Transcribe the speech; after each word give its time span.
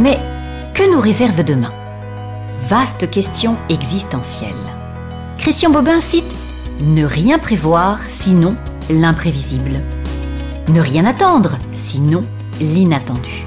Mais 0.00 0.18
que 0.72 0.90
nous 0.90 0.98
réserve 0.98 1.44
demain? 1.44 1.74
Vaste 2.70 3.10
question 3.10 3.58
existentielle. 3.68 4.54
Christian 5.36 5.68
Bobin 5.68 6.00
cite 6.00 6.34
Ne 6.80 7.04
rien 7.04 7.38
prévoir, 7.38 8.00
sinon 8.08 8.56
l'imprévisible. 8.88 9.78
Ne 10.68 10.80
rien 10.80 11.04
attendre, 11.04 11.58
sinon 11.74 12.24
l'inattendu. 12.62 13.44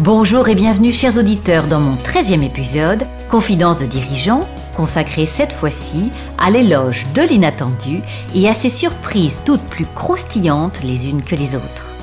Bonjour 0.00 0.48
et 0.48 0.56
bienvenue 0.56 0.90
chers 0.90 1.18
auditeurs 1.18 1.68
dans 1.68 1.80
mon 1.80 1.94
13e 1.94 2.42
épisode, 2.42 3.04
Confidence 3.30 3.78
de 3.78 3.86
dirigeants, 3.86 4.48
consacré 4.76 5.24
cette 5.24 5.52
fois-ci 5.52 6.10
à 6.36 6.50
l'éloge 6.50 7.06
de 7.14 7.22
l'inattendu 7.22 8.00
et 8.34 8.48
à 8.48 8.54
ses 8.54 8.70
surprises 8.70 9.38
toutes 9.44 9.62
plus 9.62 9.86
croustillantes 9.94 10.82
les 10.82 11.08
unes 11.08 11.22
que 11.22 11.36
les 11.36 11.54
autres. 11.54 11.95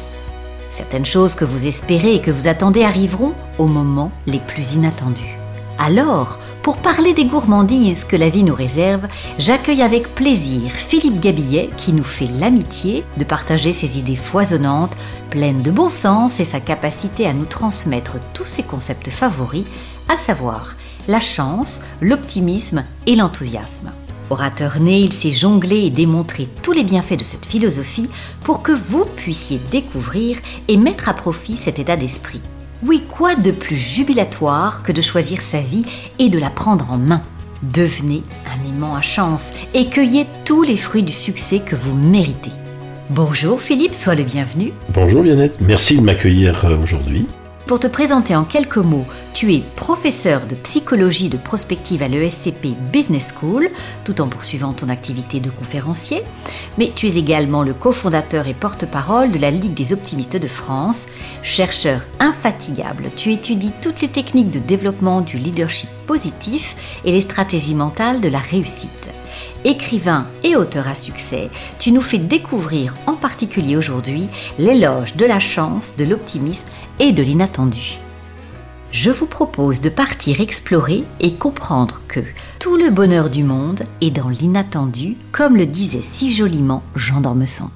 Certaines 0.74 1.06
choses 1.06 1.36
que 1.36 1.46
vous 1.46 1.68
espérez 1.68 2.16
et 2.16 2.20
que 2.20 2.32
vous 2.32 2.48
attendez 2.48 2.84
arriveront 2.84 3.36
au 3.60 3.68
moment 3.68 4.12
les 4.26 4.40
plus 4.40 4.74
inattendus. 4.74 5.38
Alors, 5.78 6.40
pour 6.64 6.78
parler 6.78 7.14
des 7.14 7.26
gourmandises 7.26 8.06
que 8.06 8.16
la 8.16 8.30
vie 8.30 8.42
nous 8.42 8.56
réserve, 8.56 9.08
j'accueille 9.38 9.84
avec 9.84 10.16
plaisir 10.16 10.72
Philippe 10.72 11.20
Gabillet 11.20 11.70
qui 11.78 11.94
nous 11.94 12.04
fait 12.04 12.28
l'amitié 12.40 13.04
de 13.18 13.24
partager 13.24 13.72
ses 13.72 14.00
idées 14.00 14.16
foisonnantes, 14.16 14.98
pleines 15.30 15.62
de 15.62 15.70
bon 15.70 15.90
sens 15.90 16.40
et 16.40 16.46
sa 16.46 16.60
capacité 16.60 17.28
à 17.28 17.34
nous 17.34 17.46
transmettre 17.46 18.16
tous 18.34 18.46
ses 18.46 18.64
concepts 18.64 19.12
favoris, 19.12 19.66
à 20.10 20.18
savoir 20.18 20.74
la 21.08 21.20
chance, 21.20 21.82
l'optimisme 22.02 22.84
et 23.06 23.16
l'enthousiasme. 23.16 23.92
Orateur 24.34 24.80
né, 24.80 25.00
il 25.00 25.14
s'est 25.14 25.32
jonglé 25.32 25.82
et 25.82 25.90
démontré 25.92 26.48
tous 26.64 26.72
les 26.72 26.84
bienfaits 26.84 27.20
de 27.20 27.24
cette 27.24 27.46
philosophie 27.46 28.10
pour 28.42 28.64
que 28.64 28.72
vous 28.72 29.06
puissiez 29.06 29.60
découvrir 29.70 30.38
et 30.68 30.76
mettre 30.76 31.08
à 31.08 31.14
profit 31.14 31.56
cet 31.56 31.78
état 31.78 31.98
d'esprit. 31.98 32.42
Oui, 32.84 33.04
quoi 33.08 33.36
de 33.36 33.52
plus 33.52 33.78
jubilatoire 33.78 34.82
que 34.82 34.92
de 34.92 35.02
choisir 35.02 35.40
sa 35.40 35.62
vie 35.62 35.86
et 36.18 36.30
de 36.30 36.40
la 36.40 36.50
prendre 36.50 36.90
en 36.90 36.98
main? 36.98 37.22
Devenez 37.62 38.24
un 38.48 38.68
aimant 38.68 38.96
à 38.96 39.04
chance 39.04 39.52
et 39.76 39.86
cueillez 39.86 40.26
tous 40.46 40.64
les 40.64 40.78
fruits 40.78 41.04
du 41.04 41.14
succès 41.14 41.60
que 41.60 41.76
vous 41.76 41.96
méritez. 41.96 42.52
Bonjour 43.12 43.62
Philippe, 43.62 43.94
sois 43.94 44.16
le 44.16 44.24
bienvenu. 44.24 44.74
Bonjour 44.90 45.22
Viannette, 45.22 45.62
merci 45.62 45.98
de 45.98 46.02
m'accueillir 46.02 46.66
euh, 46.66 46.76
aujourd'hui. 46.82 47.28
Pour 47.66 47.80
te 47.80 47.88
présenter 47.88 48.36
en 48.36 48.44
quelques 48.44 48.78
mots, 48.78 49.06
tu 49.34 49.54
es 49.54 49.64
professeur 49.78 50.48
de 50.48 50.56
psychologie 50.56 51.30
de 51.30 51.38
prospective 51.38 52.04
à 52.04 52.10
l'ESCP 52.10 52.76
Business 52.92 53.34
School, 53.34 53.70
tout 54.04 54.20
en 54.20 54.28
poursuivant 54.28 54.74
ton 54.74 54.90
activité 54.90 55.40
de 55.40 55.50
conférencier, 55.50 56.24
mais 56.78 56.92
tu 56.94 57.08
es 57.08 57.16
également 57.16 57.64
le 57.64 57.74
cofondateur 57.74 58.48
et 58.48 58.54
porte-parole 58.54 59.32
de 59.32 59.40
la 59.40 59.50
Ligue 59.50 59.74
des 59.74 59.94
optimistes 59.94 60.36
de 60.36 60.48
France. 60.48 61.08
Chercheur 61.42 62.02
infatigable, 62.20 63.10
tu 63.16 63.32
étudies 63.32 63.74
toutes 63.82 64.02
les 64.02 64.10
techniques 64.10 64.52
de 64.52 64.60
développement 64.60 65.22
du 65.22 65.38
leadership 65.38 65.90
positif 66.06 66.76
et 67.06 67.14
les 67.14 67.22
stratégies 67.22 67.76
mentales 67.76 68.20
de 68.20 68.28
la 68.28 68.40
réussite. 68.40 69.13
Écrivain 69.66 70.28
et 70.44 70.58
auteur 70.58 70.90
à 70.90 70.96
succès, 70.96 71.50
tu 71.80 71.94
nous 71.94 72.02
fais 72.02 72.18
découvrir 72.18 72.96
en 73.08 73.14
particulier 73.14 73.78
aujourd'hui 73.78 74.28
l'éloge 74.60 75.16
de 75.16 75.26
la 75.26 75.40
chance, 75.40 75.96
de 75.96 76.04
l'optimisme 76.04 76.68
et 77.00 77.14
de 77.14 77.24
l'inattendu. 77.24 77.98
Je 78.92 79.10
vous 79.10 79.26
propose 79.26 79.80
de 79.80 79.90
partir 79.90 80.42
explorer 80.42 81.04
et 81.20 81.34
comprendre 81.34 82.02
que 82.08 82.20
tout 82.60 82.76
le 82.76 82.90
bonheur 82.90 83.30
du 83.30 83.44
monde 83.44 83.84
est 84.02 84.12
dans 84.12 84.30
l'inattendu, 84.30 85.16
comme 85.32 85.56
le 85.56 85.66
disait 85.66 86.04
si 86.04 86.32
joliment 86.32 86.84
Jean 86.96 87.22
d'Ormesson. 87.22 87.70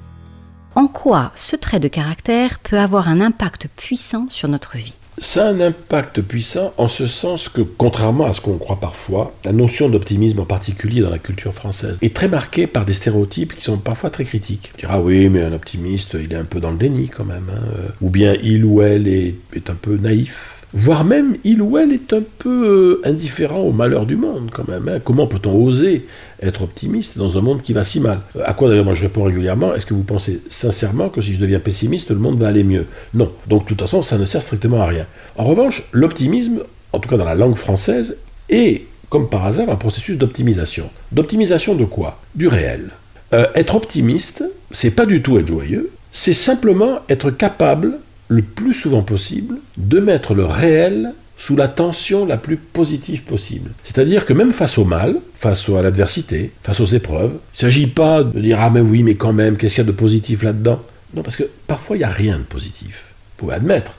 En 0.74 0.88
quoi 0.88 1.32
ce 1.34 1.56
trait 1.56 1.80
de 1.80 1.88
caractère 1.88 2.58
peut 2.58 2.78
avoir 2.78 3.08
un 3.08 3.20
impact 3.20 3.66
puissant 3.76 4.26
sur 4.28 4.48
notre 4.48 4.76
vie? 4.76 4.94
Ça 5.20 5.46
a 5.46 5.50
un 5.50 5.60
impact 5.60 6.22
puissant 6.22 6.72
en 6.76 6.88
ce 6.88 7.06
sens 7.06 7.48
que, 7.48 7.62
contrairement 7.62 8.26
à 8.26 8.32
ce 8.32 8.40
qu'on 8.40 8.58
croit 8.58 8.80
parfois, 8.80 9.34
la 9.44 9.52
notion 9.52 9.88
d'optimisme 9.88 10.40
en 10.40 10.44
particulier 10.44 11.00
dans 11.00 11.10
la 11.10 11.18
culture 11.18 11.54
française 11.54 11.98
est 12.02 12.14
très 12.14 12.28
marquée 12.28 12.66
par 12.66 12.84
des 12.84 12.92
stéréotypes 12.92 13.54
qui 13.56 13.62
sont 13.62 13.78
parfois 13.78 14.10
très 14.10 14.24
critiques. 14.24 14.72
Tu 14.76 14.86
diras 14.86 15.00
oui, 15.00 15.28
mais 15.28 15.42
un 15.42 15.52
optimiste, 15.52 16.16
il 16.20 16.32
est 16.32 16.36
un 16.36 16.44
peu 16.44 16.60
dans 16.60 16.70
le 16.70 16.76
déni 16.76 17.08
quand 17.08 17.24
même. 17.24 17.50
Hein. 17.50 17.92
Ou 18.00 18.10
bien 18.10 18.34
il 18.42 18.64
ou 18.64 18.82
elle 18.82 19.08
est, 19.08 19.34
est 19.54 19.70
un 19.70 19.74
peu 19.74 19.96
naïf 19.96 20.57
voire 20.74 21.04
même 21.04 21.36
il 21.44 21.62
ou 21.62 21.78
elle 21.78 21.92
est 21.92 22.12
un 22.12 22.22
peu 22.38 23.00
euh, 23.04 23.08
indifférent 23.08 23.60
au 23.60 23.72
malheur 23.72 24.06
du 24.06 24.16
monde 24.16 24.50
quand 24.52 24.68
même. 24.68 24.88
Hein. 24.88 25.00
Comment 25.02 25.26
peut-on 25.26 25.54
oser 25.54 26.06
être 26.42 26.62
optimiste 26.62 27.18
dans 27.18 27.36
un 27.38 27.40
monde 27.40 27.62
qui 27.62 27.72
va 27.72 27.84
si 27.84 28.00
mal? 28.00 28.20
À 28.44 28.54
quoi 28.54 28.68
d'ailleurs 28.68 28.84
moi 28.84 28.94
je 28.94 29.02
réponds 29.02 29.24
régulièrement, 29.24 29.74
est-ce 29.74 29.86
que 29.86 29.94
vous 29.94 30.02
pensez 30.02 30.42
sincèrement 30.48 31.08
que 31.08 31.20
si 31.20 31.34
je 31.34 31.40
deviens 31.40 31.60
pessimiste, 31.60 32.10
le 32.10 32.16
monde 32.16 32.38
va 32.38 32.48
aller 32.48 32.64
mieux? 32.64 32.86
Non. 33.14 33.30
Donc 33.46 33.64
de 33.64 33.68
toute 33.68 33.80
façon, 33.80 34.02
ça 34.02 34.18
ne 34.18 34.24
sert 34.24 34.42
strictement 34.42 34.82
à 34.82 34.86
rien. 34.86 35.06
En 35.36 35.44
revanche, 35.44 35.84
l'optimisme, 35.92 36.60
en 36.92 36.98
tout 36.98 37.08
cas 37.08 37.16
dans 37.16 37.24
la 37.24 37.34
langue 37.34 37.56
française, 37.56 38.16
est, 38.48 38.86
comme 39.08 39.28
par 39.28 39.46
hasard, 39.46 39.70
un 39.70 39.76
processus 39.76 40.18
d'optimisation. 40.18 40.90
D'optimisation 41.12 41.74
de 41.74 41.84
quoi? 41.84 42.20
Du 42.34 42.48
réel. 42.48 42.90
Euh, 43.34 43.46
être 43.54 43.74
optimiste, 43.74 44.44
c'est 44.70 44.90
pas 44.90 45.06
du 45.06 45.22
tout 45.22 45.38
être 45.38 45.46
joyeux, 45.46 45.90
c'est 46.12 46.32
simplement 46.32 47.00
être 47.08 47.30
capable 47.30 47.98
le 48.28 48.42
plus 48.42 48.74
souvent 48.74 49.02
possible, 49.02 49.56
de 49.76 50.00
mettre 50.00 50.34
le 50.34 50.44
réel 50.44 51.12
sous 51.38 51.56
la 51.56 51.68
tension 51.68 52.26
la 52.26 52.36
plus 52.36 52.56
positive 52.56 53.22
possible. 53.22 53.70
C'est-à-dire 53.84 54.26
que 54.26 54.32
même 54.32 54.52
face 54.52 54.76
au 54.76 54.84
mal, 54.84 55.16
face 55.34 55.68
à 55.68 55.82
l'adversité, 55.82 56.52
face 56.62 56.80
aux 56.80 56.86
épreuves, 56.86 57.32
il 57.32 57.56
ne 57.56 57.58
s'agit 57.60 57.86
pas 57.86 58.24
de 58.24 58.40
dire 58.40 58.58
Ah 58.60 58.70
mais 58.70 58.80
oui, 58.80 59.02
mais 59.02 59.14
quand 59.14 59.32
même, 59.32 59.56
qu'est-ce 59.56 59.76
qu'il 59.76 59.84
y 59.84 59.88
a 59.88 59.90
de 59.90 59.96
positif 59.96 60.42
là-dedans? 60.42 60.82
Non, 61.14 61.22
parce 61.22 61.36
que 61.36 61.44
parfois 61.66 61.96
il 61.96 62.00
n'y 62.00 62.04
a 62.04 62.10
rien 62.10 62.38
de 62.38 62.42
positif. 62.42 63.04
Vous 63.36 63.46
pouvez 63.46 63.54
admettre. 63.54 63.94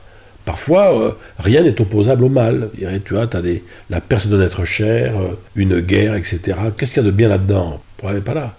Parfois, 0.45 0.99
euh, 0.99 1.11
rien 1.37 1.63
n'est 1.63 1.79
opposable 1.79 2.23
au 2.23 2.29
mal. 2.29 2.69
Tu 3.05 3.13
vois, 3.13 3.27
tu 3.27 3.37
as 3.37 3.41
la 3.89 4.01
perte 4.01 4.27
d'un 4.27 4.41
être 4.41 4.65
cher, 4.65 5.17
euh, 5.17 5.35
une 5.55 5.79
guerre, 5.79 6.15
etc. 6.15 6.57
Qu'est-ce 6.77 6.93
qu'il 6.93 7.03
y 7.03 7.05
a 7.05 7.09
de 7.09 7.15
bien 7.15 7.29
là-dedans? 7.29 7.81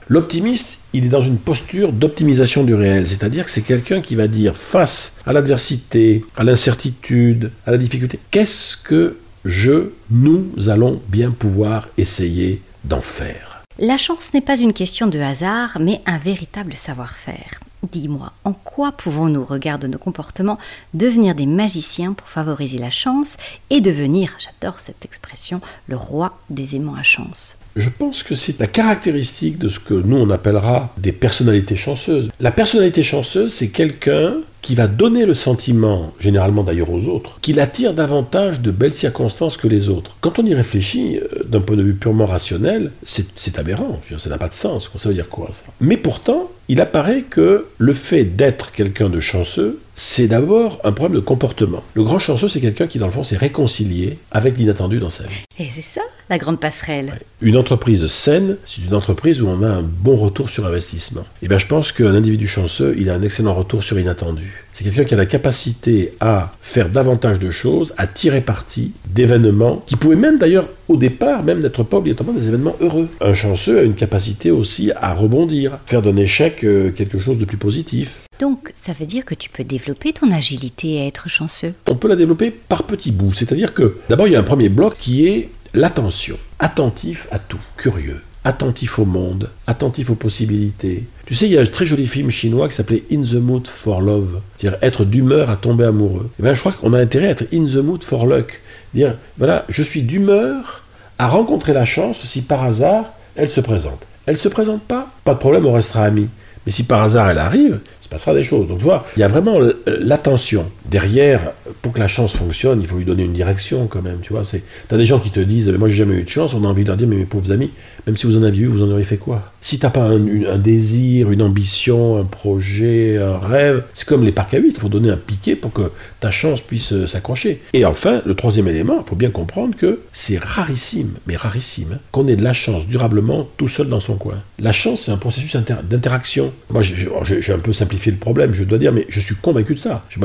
L'optimiste, 0.08 0.78
il 0.92 1.06
est 1.06 1.08
dans 1.08 1.22
une 1.22 1.38
posture 1.38 1.92
d'optimisation 1.92 2.64
du 2.64 2.74
réel, 2.74 3.08
c'est-à-dire 3.08 3.44
que 3.44 3.50
c'est 3.50 3.62
quelqu'un 3.62 4.00
qui 4.00 4.14
va 4.14 4.28
dire 4.28 4.56
face 4.56 5.16
à 5.26 5.32
l'adversité, 5.32 6.24
à 6.36 6.44
l'incertitude, 6.44 7.50
à 7.66 7.70
la 7.70 7.78
difficulté, 7.78 8.18
qu'est-ce 8.30 8.76
que 8.76 9.16
je, 9.44 9.90
nous 10.10 10.50
allons 10.68 11.00
bien 11.08 11.30
pouvoir 11.30 11.88
essayer 11.96 12.60
d'en 12.84 13.00
faire? 13.00 13.62
La 13.78 13.96
chance 13.96 14.34
n'est 14.34 14.42
pas 14.42 14.58
une 14.58 14.74
question 14.74 15.06
de 15.06 15.18
hasard, 15.18 15.78
mais 15.80 16.02
un 16.04 16.18
véritable 16.18 16.74
savoir-faire. 16.74 17.60
Dis-moi, 17.90 18.32
en 18.44 18.52
quoi 18.52 18.92
pouvons-nous, 18.92 19.44
regarder 19.44 19.88
nos 19.88 19.96
comportements, 19.96 20.58
devenir 20.92 21.34
des 21.34 21.46
magiciens 21.46 22.12
pour 22.12 22.28
favoriser 22.28 22.76
la 22.76 22.90
chance 22.90 23.38
et 23.70 23.80
devenir, 23.80 24.36
j'adore 24.38 24.80
cette 24.80 25.06
expression, 25.06 25.62
le 25.88 25.96
roi 25.96 26.38
des 26.50 26.76
aimants 26.76 26.94
à 26.94 27.02
chance? 27.02 27.56
Je 27.76 27.88
pense 27.88 28.22
que 28.22 28.34
c'est 28.34 28.58
la 28.58 28.66
caractéristique 28.66 29.58
de 29.58 29.69
ce 29.69 29.78
que 29.78 29.94
nous 29.94 30.16
on 30.16 30.31
appellera 30.31 30.92
des 30.98 31.12
personnalités 31.12 31.76
chanceuses. 31.76 32.31
La 32.41 32.50
personnalité 32.50 33.03
chanceuse, 33.03 33.53
c'est 33.53 33.69
quelqu'un 33.69 34.34
qui 34.62 34.75
va 34.75 34.86
donner 34.86 35.25
le 35.25 35.34
sentiment, 35.34 36.12
généralement 36.20 36.62
d'ailleurs 36.62 36.91
aux 36.91 37.08
autres, 37.08 37.38
qu'il 37.41 37.60
attire 37.60 37.94
davantage 37.94 38.60
de 38.60 38.70
belles 38.70 38.94
circonstances 38.94 39.56
que 39.56 39.66
les 39.66 39.88
autres. 39.88 40.16
Quand 40.20 40.38
on 40.38 40.44
y 40.44 40.54
réfléchit, 40.54 41.19
euh, 41.19 41.44
d'un 41.44 41.60
point 41.60 41.76
de 41.76 41.82
vue 41.82 41.94
purement 41.94 42.26
rationnel, 42.26 42.92
c'est 43.06 43.58
aberrant, 43.58 44.00
ça 44.19 44.28
n'a 44.28 44.38
pas 44.38 44.48
de 44.48 44.54
sens, 44.54 44.91
ça 44.98 45.08
veut 45.08 45.14
dire 45.14 45.28
quoi 45.28 45.50
ça? 45.54 45.72
Mais 45.81 45.97
pourtant, 45.97 46.50
il 46.69 46.81
apparaît 46.81 47.22
que 47.22 47.66
le 47.78 47.94
fait 47.94 48.25
d'être 48.25 48.72
quelqu'un 48.72 49.08
de 49.08 49.20
chanceux, 49.20 49.81
c'est 50.03 50.28
d'abord 50.28 50.81
un 50.83 50.93
problème 50.93 51.21
de 51.21 51.25
comportement. 51.25 51.83
Le 51.93 52.03
grand 52.03 52.19
chanceux, 52.19 52.49
c'est 52.49 52.62
quelqu'un 52.62 52.87
qui, 52.87 52.97
dans 52.97 53.05
le 53.05 53.12
fond, 53.12 53.22
s'est 53.22 53.37
réconcilié 53.37 54.16
avec 54.31 54.56
l'inattendu 54.56 54.99
dans 54.99 55.11
sa 55.11 55.25
vie. 55.25 55.44
Et 55.59 55.69
c'est 55.75 55.83
ça, 55.83 56.00
la 56.31 56.38
grande 56.38 56.59
passerelle. 56.59 57.21
Une 57.43 57.59
entreprise 57.59 58.06
saine, 58.06 58.56
c'est 58.65 58.81
une 58.83 58.94
entreprise 58.94 59.43
où 59.43 59.47
on 59.47 59.62
a 59.62 59.69
un 59.69 59.83
bon 59.83 60.16
retour 60.16 60.49
sur 60.49 60.66
investissement. 60.66 61.21
Et 61.21 61.25
eh 61.44 61.49
bien, 61.49 61.59
je 61.59 61.66
pense 61.66 61.93
qu'un 61.93 62.15
individu 62.15 62.49
chanceux, 62.49 62.97
il 62.99 63.11
a 63.11 63.15
un 63.15 63.21
excellent 63.21 63.53
retour 63.53 63.83
sur 63.83 63.99
inattendu. 63.99 64.65
C'est 64.72 64.84
quelqu'un 64.84 65.05
qui 65.05 65.12
a 65.12 65.19
la 65.19 65.26
capacité 65.26 66.14
à 66.19 66.55
faire 66.62 66.88
davantage 66.88 67.38
de 67.38 67.50
choses, 67.50 67.93
à 67.99 68.06
tirer 68.06 68.41
parti 68.41 68.93
d'événements 69.06 69.85
qui 69.87 69.96
pouvaient 69.96 70.17
même 70.17 70.38
d'ailleurs 70.38 70.70
au 70.88 70.96
départ 70.96 71.44
même 71.44 71.61
n'être 71.61 71.82
pas 71.82 71.99
obligatoirement 71.99 72.32
des 72.32 72.49
événements 72.49 72.76
heureux. 72.81 73.08
Un 73.20 73.35
chanceux 73.35 73.81
a 73.81 73.82
une 73.82 73.94
capacité 73.94 74.50
aussi 74.50 74.93
à 74.96 75.12
rebondir, 75.12 75.79
faire 75.85 76.00
d'un 76.00 76.17
échec 76.17 76.64
euh, 76.64 76.91
quelque 76.91 77.19
chose 77.19 77.37
de 77.37 77.44
plus 77.44 77.58
positif. 77.58 78.20
Donc, 78.40 78.72
ça 78.75 78.94
veut 78.98 79.04
dire 79.04 79.26
que 79.26 79.34
tu 79.34 79.50
peux 79.50 79.64
développer 79.64 80.14
ton 80.14 80.32
agilité 80.32 80.94
et 80.94 81.06
être 81.06 81.28
chanceux 81.28 81.75
On 81.87 81.94
peut 81.94 82.08
la 82.08 82.16
développer 82.16 82.50
par 82.50 82.84
petits 82.84 83.12
bouts. 83.12 83.34
C'est-à-dire 83.34 83.75
que, 83.75 83.98
d'abord, 84.08 84.28
il 84.28 84.32
y 84.32 84.37
a 84.37 84.40
un 84.40 84.44
premier 84.44 84.70
bloc 84.70 84.96
qui 84.98 85.26
est 85.26 85.50
l'attention. 85.75 86.38
Attentif 86.58 87.28
à 87.31 87.38
tout, 87.38 87.60
curieux, 87.76 88.22
attentif 88.44 88.98
au 88.98 89.04
monde, 89.04 89.50
attentif 89.66 90.08
aux 90.08 90.14
possibilités. 90.14 91.04
Tu 91.26 91.34
sais, 91.34 91.46
il 91.46 91.52
y 91.52 91.58
a 91.58 91.60
un 91.60 91.66
très 91.66 91.84
joli 91.84 92.06
film 92.06 92.31
chinois 92.31 92.66
qui 92.70 92.75
s'appelait 92.75 93.04
In 93.12 93.22
the 93.25 93.34
Mood 93.34 93.66
for 93.69 94.00
Love, 94.00 94.40
c'est-à-dire 94.56 94.78
être 94.81 95.04
d'humeur 95.04 95.50
à 95.50 95.56
tomber 95.56 95.84
amoureux. 95.84 96.31
Et 96.31 96.36
eh 96.40 96.43
bien, 96.43 96.54
je 96.54 96.60
crois 96.60 96.72
qu'on 96.72 96.94
a 96.94 96.98
intérêt 96.98 97.26
à 97.26 97.31
être 97.32 97.44
in 97.52 97.66
the 97.66 97.76
mood 97.76 98.02
for 98.02 98.26
luck, 98.26 98.62
dire 98.94 99.16
voilà, 99.36 99.66
je 99.69 99.82
suis 99.82 100.00
d'humeur 100.00 100.84
à 101.19 101.28
rencontrer 101.28 101.75
la 101.75 101.84
chance 101.84 102.25
si 102.25 102.40
par 102.40 102.64
hasard 102.64 103.12
elle 103.36 103.50
se 103.50 103.60
présente. 103.60 104.00
Elle 104.25 104.38
se 104.38 104.48
présente 104.48 104.82
pas, 104.82 105.10
pas 105.25 105.34
de 105.34 105.38
problème, 105.38 105.66
on 105.66 105.72
restera 105.72 106.04
amis. 106.04 106.28
Mais 106.66 106.72
si 106.72 106.82
par 106.82 107.02
hasard 107.02 107.30
elle 107.30 107.38
arrive, 107.38 107.80
il 107.84 108.04
se 108.04 108.08
passera 108.08 108.34
des 108.34 108.44
choses. 108.44 108.68
Donc 108.68 108.78
tu 108.78 108.84
vois, 108.84 109.06
il 109.16 109.20
y 109.20 109.22
a 109.22 109.28
vraiment 109.28 109.58
l'attention. 109.86 110.70
Derrière, 110.90 111.52
pour 111.82 111.92
que 111.92 112.00
la 112.00 112.08
chance 112.08 112.32
fonctionne, 112.32 112.81
il 112.81 112.87
faut 112.88 112.96
lui 112.96 113.04
donner 113.04 113.22
une 113.22 113.32
direction 113.32 113.87
quand 113.87 114.02
même, 114.02 114.19
tu 114.22 114.32
vois. 114.32 114.42
T'as 114.88 114.96
des 114.96 115.04
gens 115.04 115.20
qui 115.20 115.31
te 115.31 115.38
disent, 115.38 115.69
moi 115.69 115.88
j'ai 115.88 115.98
jamais 115.98 116.16
eu 116.16 116.25
de 116.25 116.28
chance, 116.28 116.52
on 116.52 116.64
a 116.64 116.66
envie 116.66 116.82
de 116.82 116.88
leur 116.88 116.96
dire, 116.96 117.06
mais 117.06 117.16
mes 117.16 117.25
pauvres 117.25 117.52
amis, 117.52 117.70
même 118.06 118.16
si 118.16 118.26
vous 118.26 118.37
en 118.37 118.42
aviez 118.42 118.64
eu, 118.64 118.66
vous 118.66 118.82
en 118.82 118.90
auriez 118.90 119.04
fait 119.04 119.16
quoi? 119.16 119.52
Si 119.60 119.78
t'as 119.78 119.90
pas 119.90 120.02
un, 120.02 120.58
désir, 120.58 121.31
une 121.31 121.42
ambition, 121.42 122.19
un 122.19 122.25
projet, 122.25 123.19
un 123.19 123.38
rêve, 123.38 123.84
c'est 123.94 124.06
comme 124.06 124.25
les 124.25 124.32
parcs 124.32 124.54
à 124.54 124.58
il 124.58 124.72
faut 124.72 124.88
donner 124.88 125.10
un 125.10 125.16
piquet 125.16 125.54
pour 125.54 125.72
que 125.72 125.92
ta 126.19 126.31
chance 126.31 126.60
puisse 126.60 126.93
euh, 126.93 127.06
s'accrocher. 127.06 127.60
Et 127.72 127.84
enfin, 127.84 128.22
le 128.25 128.34
troisième 128.34 128.69
élément, 128.69 129.02
il 129.04 129.08
faut 129.08 129.16
bien 129.16 129.31
comprendre 129.31 129.76
que 129.76 130.00
c'est 130.12 130.38
rarissime, 130.38 131.12
mais 131.26 131.36
rarissime, 131.36 131.94
hein, 131.94 131.98
qu'on 132.10 132.26
ait 132.26 132.36
de 132.36 132.44
la 132.44 132.52
chance 132.52 132.86
durablement 132.86 133.48
tout 133.58 133.69
seul 133.69 133.88
dans 133.88 134.00
son 134.00 134.16
coin. 134.16 134.36
La 134.58 134.72
chance, 134.72 135.02
c'est 135.02 135.12
un 135.12 135.19
processus 135.19 135.56
d'interaction. 135.88 136.52
Moi, 136.70 136.82
j'ai 136.82 137.52
un 137.52 137.58
peu 137.58 137.72
simplifié 137.72 138.12
le 138.12 138.19
problème, 138.19 138.52
je 138.54 138.64
dois 138.64 138.78
dire, 138.78 138.93
mais 138.93 139.06
je 139.08 139.20
suis 139.20 139.34
convaincu 139.34 139.75
de 139.75 139.81
ça. 139.81 140.04
Je, 140.08 140.19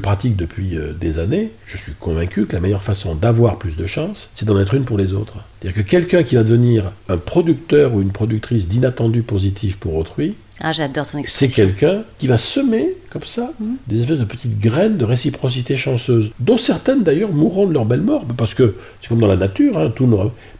le 0.00 0.02
pratique 0.02 0.34
depuis 0.34 0.78
euh, 0.78 0.92
des 0.98 1.18
années. 1.18 1.50
Je 1.66 1.76
suis 1.76 1.92
convaincu 1.92 2.46
que 2.46 2.54
la 2.54 2.60
meilleure 2.60 2.82
façon 2.82 3.14
d'avoir 3.14 3.58
plus 3.58 3.76
de 3.76 3.86
chance, 3.86 4.30
c'est 4.34 4.46
d'en 4.46 4.58
être 4.58 4.72
une 4.72 4.84
pour 4.84 4.96
les 4.96 5.12
autres. 5.12 5.34
C'est-à-dire 5.60 5.84
que 5.84 5.88
quelqu'un 5.88 6.22
qui 6.22 6.36
va 6.36 6.42
devenir 6.42 6.92
un 7.10 7.18
producteur 7.18 7.92
ou 7.94 8.00
une 8.00 8.10
productrice 8.10 8.66
d'inattendus 8.66 9.22
positifs 9.22 9.76
pour 9.76 9.96
autrui, 9.96 10.36
ah, 10.62 10.72
j'adore 10.72 11.06
ton 11.06 11.22
C'est 11.26 11.48
quelqu'un 11.48 12.02
qui 12.18 12.26
va 12.26 12.36
semer, 12.36 12.94
comme 13.08 13.24
ça, 13.24 13.52
mmh. 13.60 13.64
des 13.86 14.00
espèces 14.00 14.18
de 14.18 14.24
petites 14.24 14.58
graines 14.58 14.98
de 14.98 15.04
réciprocité 15.04 15.76
chanceuse, 15.76 16.32
dont 16.38 16.58
certaines 16.58 17.02
d'ailleurs 17.02 17.32
mourront 17.32 17.66
de 17.66 17.72
leur 17.72 17.86
belle 17.86 18.02
mort, 18.02 18.24
parce 18.36 18.52
que 18.52 18.74
c'est 19.00 19.08
comme 19.08 19.20
dans 19.20 19.26
la 19.26 19.36
nature, 19.36 19.78
hein, 19.78 19.90
tout 19.94 20.08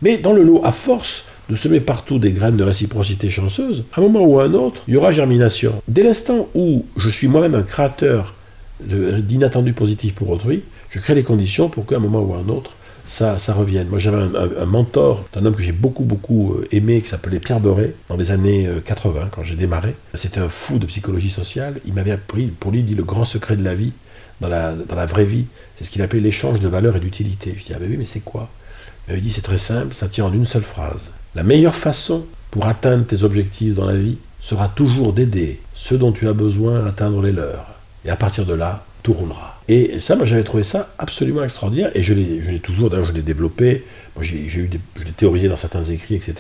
Mais 0.01 0.17
dans 0.17 0.33
le 0.33 0.43
lot, 0.43 0.63
à 0.65 0.73
force 0.73 1.25
de 1.51 1.57
semer 1.57 1.81
partout 1.81 2.19
des 2.19 2.33
graines 2.33 2.57
de 2.57 2.65
réciprocité 2.65 3.29
chanceuse, 3.29 3.85
à 3.93 4.01
un 4.01 4.05
moment 4.05 4.25
ou 4.25 4.41
à 4.41 4.45
un 4.45 4.55
autre, 4.55 4.83
il 4.89 4.95
y 4.95 4.97
aura 4.97 5.13
germination. 5.13 5.83
Dès 5.89 6.03
l'instant 6.03 6.49
où 6.55 6.87
je 6.97 7.11
suis 7.11 7.29
moi-même 7.29 7.55
un 7.55 7.63
créateur 7.63 8.35
d'inattendus 8.87 9.73
positifs 9.73 10.15
pour 10.15 10.31
autrui, 10.31 10.63
je 10.91 10.99
crée 10.99 11.15
les 11.15 11.23
conditions 11.23 11.69
pour 11.69 11.87
qu'à 11.87 11.97
un 11.97 12.01
moment 12.01 12.21
ou 12.21 12.35
à 12.35 12.39
un 12.39 12.49
autre, 12.49 12.73
ça, 13.07 13.39
ça 13.39 13.53
revienne. 13.53 13.89
Moi, 13.89 13.99
j'avais 13.99 14.19
un, 14.19 14.65
mentor, 14.67 15.25
un 15.35 15.45
homme 15.45 15.55
que 15.55 15.63
j'ai 15.63 15.73
beaucoup, 15.73 16.05
beaucoup 16.05 16.55
euh, 16.55 16.69
aimé, 16.71 17.03
qui 17.03 17.09
s'appelait 17.09 17.41
Pierre 17.41 17.61
Doré, 17.61 17.95
dans 18.09 18.17
les 18.17 18.31
années 18.31 18.71
80, 18.85 19.21
euh, 19.21 19.25
quand 19.33 19.43
j'ai 19.43 19.57
démarré. 19.57 19.97
C'était 20.15 20.39
un 20.39 20.49
fou 20.49 20.79
de 20.79 20.87
psychologie 20.87 21.29
sociale. 21.29 21.81
Il 21.87 21.95
m'avait 21.95 22.13
appris, 22.13 22.47
pour 22.47 22.71
lui, 22.71 22.85
dit 22.85 22.95
le 22.95 23.03
grand 23.03 23.25
secret 23.25 23.57
de 23.57 23.65
la 23.65 23.75
vie, 23.75 23.93
dans 24.41 24.49
la, 24.49 24.75
la 24.95 25.07
vraie 25.07 25.25
vie, 25.25 25.47
c'est 25.77 25.85
ce 25.85 25.91
qu'il 25.91 26.03
appelait 26.03 26.21
l'échange 26.21 26.61
de 26.61 26.69
valeur 26.69 26.97
et 26.97 27.01
d'utilité. 27.01 27.55
Je 27.59 27.65
dis, 27.65 27.73
ah 27.75 27.79
ben 27.81 27.91
oui, 27.91 27.97
mais 27.99 28.07
c'est 28.07 28.21
quoi? 28.21 28.49
Il 29.07 29.11
m'avait 29.11 29.23
dit, 29.23 29.33
c'est 29.33 29.43
très 29.43 29.59
simple, 29.59 29.93
ça 29.95 30.09
tient 30.09 30.25
en 30.25 30.33
une 30.33 30.47
seule 30.47 30.63
phrase. 30.63 31.11
La 31.35 31.43
meilleure 31.43 31.75
façon 31.75 32.25
pour 32.51 32.67
atteindre 32.67 33.07
tes 33.07 33.23
objectifs 33.25 33.75
dans 33.75 33.87
la 33.87 33.97
vie 33.97 34.19
sera 34.41 34.69
toujours 34.69 35.13
d'aider 35.13 35.61
ceux 35.75 35.99
dont 35.99 36.13
tu 36.13 36.29
as 36.29 36.33
besoin 36.33 36.85
à 36.85 36.89
atteindre 36.89 37.23
les 37.23 37.33
leurs. 37.33 37.70
Et 38.05 38.11
à 38.11 38.17
partir 38.17 38.47
de 38.47 38.55
là, 38.55 38.85
tout 39.03 39.13
roulera. 39.13 39.61
Et 39.69 40.01
ça, 40.01 40.17
moi, 40.17 40.25
j'avais 40.25 40.43
trouvé 40.45 40.63
ça 40.63 40.91
absolument 40.99 41.43
extraordinaire, 41.45 41.91
et 41.95 42.03
je 42.03 42.13
l'ai 42.13 42.59
toujours, 42.59 42.91
d'ailleurs, 42.91 43.07
je 43.07 43.13
l'ai 43.13 43.23
développé, 43.23 43.85
moi, 44.17 44.25
eu 44.25 44.49
je 44.49 44.61
l'ai 45.05 45.13
théorisé 45.17 45.49
dans 45.49 45.57
certains 45.57 45.85
écrits, 45.85 46.17
etc. 46.17 46.35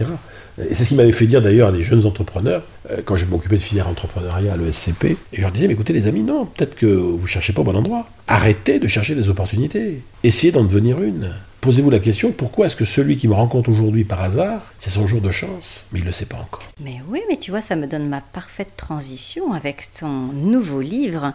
Et 0.68 0.74
c'est 0.74 0.84
ce 0.84 0.90
qui 0.90 0.94
m'avait 0.94 1.12
fait 1.12 1.26
dire 1.26 1.40
d'ailleurs 1.40 1.68
à 1.68 1.72
des 1.72 1.82
jeunes 1.82 2.04
entrepreneurs, 2.06 2.62
euh, 2.90 2.98
quand 3.04 3.16
je 3.16 3.24
m'occupais 3.26 3.56
de 3.56 3.62
filière 3.62 3.88
entrepreneuriat 3.88 4.52
à 4.52 4.56
l'ESCP, 4.56 5.04
et 5.04 5.16
je 5.32 5.40
leur 5.40 5.52
disais, 5.52 5.68
mais 5.68 5.74
écoutez 5.74 5.92
les 5.92 6.06
amis, 6.06 6.22
non, 6.22 6.46
peut-être 6.46 6.74
que 6.74 6.86
vous 6.86 7.26
cherchez 7.26 7.52
pas 7.52 7.62
au 7.62 7.64
bon 7.64 7.76
endroit. 7.76 8.08
Arrêtez 8.26 8.78
de 8.78 8.88
chercher 8.88 9.14
des 9.14 9.28
opportunités. 9.28 10.02
Essayez 10.24 10.52
d'en 10.52 10.64
devenir 10.64 11.00
une. 11.02 11.32
Posez-vous 11.60 11.90
la 11.90 11.98
question, 11.98 12.32
pourquoi 12.32 12.66
est-ce 12.66 12.76
que 12.76 12.86
celui 12.86 13.18
qui 13.18 13.28
me 13.28 13.34
rencontre 13.34 13.68
aujourd'hui 13.68 14.04
par 14.04 14.22
hasard, 14.22 14.72
c'est 14.78 14.88
son 14.88 15.06
jour 15.06 15.20
de 15.20 15.30
chance, 15.30 15.86
mais 15.92 15.98
il 15.98 16.02
ne 16.02 16.06
le 16.06 16.12
sait 16.12 16.24
pas 16.24 16.38
encore? 16.38 16.62
Mais 16.82 17.02
oui, 17.08 17.20
mais 17.28 17.36
tu 17.36 17.50
vois, 17.50 17.60
ça 17.60 17.76
me 17.76 17.86
donne 17.86 18.08
ma 18.08 18.22
parfaite 18.22 18.78
transition 18.78 19.52
avec 19.52 19.90
ton 19.98 20.08
nouveau 20.08 20.80
livre, 20.80 21.34